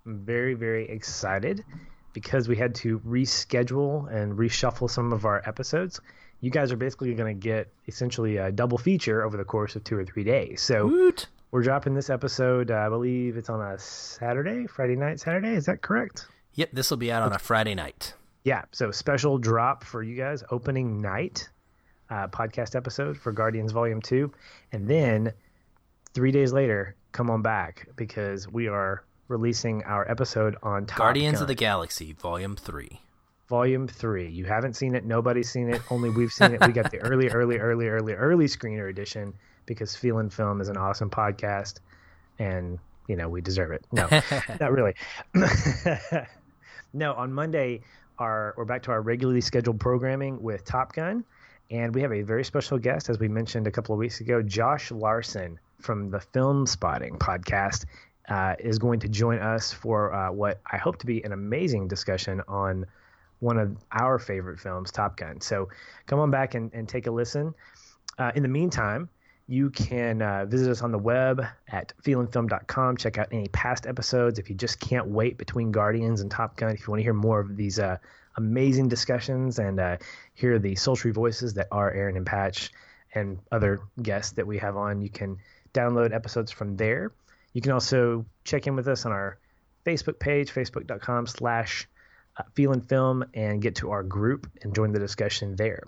[0.05, 1.64] I'm very, very excited
[2.12, 6.01] because we had to reschedule and reshuffle some of our episodes.
[6.40, 9.84] You guys are basically going to get essentially a double feature over the course of
[9.84, 10.62] two or three days.
[10.62, 11.28] So, Woot.
[11.52, 15.55] we're dropping this episode, uh, I believe it's on a Saturday, Friday night, Saturday.
[15.55, 16.26] Is that correct?
[16.55, 18.14] Yep, this will be out on a Friday night.
[18.43, 21.48] Yeah, so special drop for you guys, opening night
[22.11, 24.31] uh, podcast episode for Guardians Volume 2.
[24.73, 25.33] And then
[26.15, 31.37] three days later, come on back because we are releasing our episode on Top Guardians
[31.37, 31.43] Gun.
[31.43, 33.01] of the Galaxy Volume 3.
[33.49, 34.28] Volume 3.
[34.28, 35.05] You haven't seen it.
[35.05, 35.81] Nobody's seen it.
[35.91, 36.61] Only we've seen it.
[36.66, 39.35] We got the early, early, early, early, early screener edition
[39.66, 41.81] because Feelin' Film is an awesome podcast
[42.39, 42.78] and,
[43.09, 43.85] you know, we deserve it.
[43.93, 44.09] No,
[44.61, 44.95] not really.
[46.93, 47.83] no, on Monday,
[48.19, 51.24] our we're back to our regularly scheduled programming with Top Gun.
[51.70, 54.43] And we have a very special guest, as we mentioned a couple of weeks ago,
[54.43, 57.84] Josh Larsen from the Filmspotting podcast.
[58.28, 61.86] Uh, is going to join us for uh, what I hope to be an amazing
[61.86, 62.84] discussion on
[63.38, 65.40] one of our favorite films, Top Gun.
[65.40, 65.68] So
[66.06, 67.55] come on back and, and take a listen.
[68.18, 69.09] Uh, in the meantime,
[69.48, 72.97] you can uh, visit us on the web at feelingfilm.com.
[72.97, 74.38] Check out any past episodes.
[74.38, 77.14] If you just can't wait between Guardians and Top Gun, if you want to hear
[77.14, 77.98] more of these uh,
[78.37, 79.97] amazing discussions and uh,
[80.35, 82.71] hear the sultry voices that are Aaron and Patch
[83.15, 85.01] and other guests that we have on.
[85.01, 85.39] You can
[85.73, 87.13] download episodes from there.
[87.53, 89.39] You can also check in with us on our
[89.85, 91.89] Facebook page, facebook.com slash
[92.37, 95.85] uh, Feelin' Film, and get to our group and join the discussion there.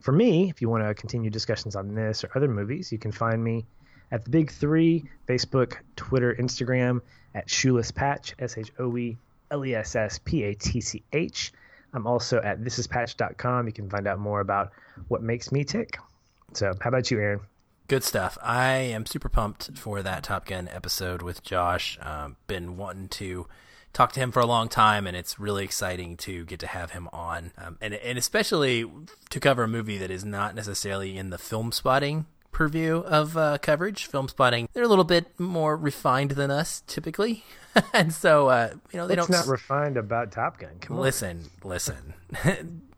[0.00, 3.12] for me, if you want to continue discussions on this or other movies, you can
[3.12, 3.64] find me
[4.10, 7.00] at the big three Facebook, Twitter, Instagram
[7.34, 9.16] at Shoeless Patch, S H O E
[9.50, 11.52] L E S S P A T C H.
[11.92, 13.66] I'm also at thisispatch.com.
[13.66, 14.72] You can find out more about
[15.08, 15.98] what makes me tick.
[16.54, 17.40] So, how about you, Aaron?
[17.88, 18.38] Good stuff.
[18.42, 21.98] I am super pumped for that Top Gun episode with Josh.
[22.00, 23.46] Um, been wanting to
[23.92, 26.92] talk to him for a long time, and it's really exciting to get to have
[26.92, 28.90] him on, um, and and especially
[29.30, 34.10] to cover a movie that is not necessarily in the Filmspotting purview of uh, coverage.
[34.10, 37.44] Filmspotting, they're a little bit more refined than us typically,
[37.92, 40.76] and so uh, you know they What's don't It's not refined about Top Gun?
[40.80, 41.02] Come on.
[41.02, 42.14] listen, listen.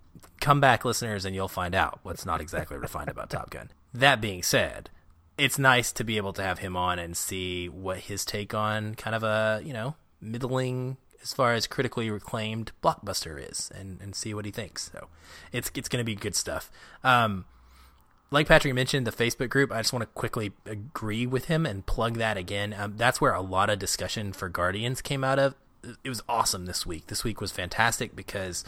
[0.40, 3.70] Come back, listeners, and you'll find out what's not exactly refined about Top Gun.
[3.94, 4.90] That being said,
[5.38, 8.94] it's nice to be able to have him on and see what his take on
[8.94, 14.14] kind of a you know middling as far as critically reclaimed blockbuster is, and and
[14.14, 14.90] see what he thinks.
[14.92, 15.08] So
[15.52, 16.70] it's it's going to be good stuff.
[17.02, 17.46] Um,
[18.30, 21.86] like Patrick mentioned, the Facebook group, I just want to quickly agree with him and
[21.86, 22.74] plug that again.
[22.76, 25.54] Um, that's where a lot of discussion for Guardians came out of.
[26.02, 27.08] It was awesome this week.
[27.08, 28.64] This week was fantastic because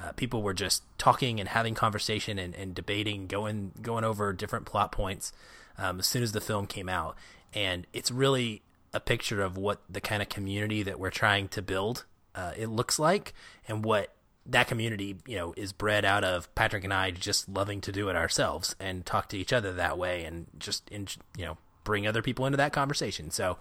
[0.00, 4.64] uh, people were just talking and having conversation and, and debating, going going over different
[4.64, 5.32] plot points
[5.76, 7.16] um, as soon as the film came out,
[7.52, 8.62] and it's really
[8.94, 12.04] a picture of what the kind of community that we're trying to build
[12.34, 13.34] uh, it looks like,
[13.68, 14.14] and what
[14.46, 18.08] that community, you know, is bred out of Patrick and I just loving to do
[18.08, 22.06] it ourselves and talk to each other that way, and just in, you know bring
[22.06, 23.30] other people into that conversation.
[23.30, 23.58] So,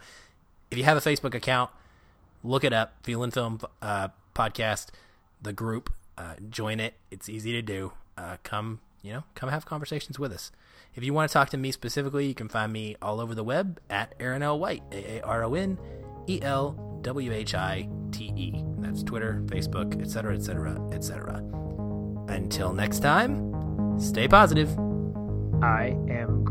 [0.69, 1.69] if you have a Facebook account,
[2.43, 4.87] look it up, Feelin' Film uh, Podcast,
[5.41, 6.93] the group, uh, join it.
[7.09, 7.93] It's easy to do.
[8.17, 10.51] Uh, come, you know, come have conversations with us.
[10.95, 13.43] If you want to talk to me specifically, you can find me all over the
[13.43, 14.59] web at Aaron L.
[14.59, 15.77] White, A A R O N
[16.27, 18.70] E L W H I T E.
[18.91, 21.37] That's Twitter, Facebook, etc., etc., etc.
[22.27, 24.67] Until next time, stay positive.
[25.63, 26.43] I am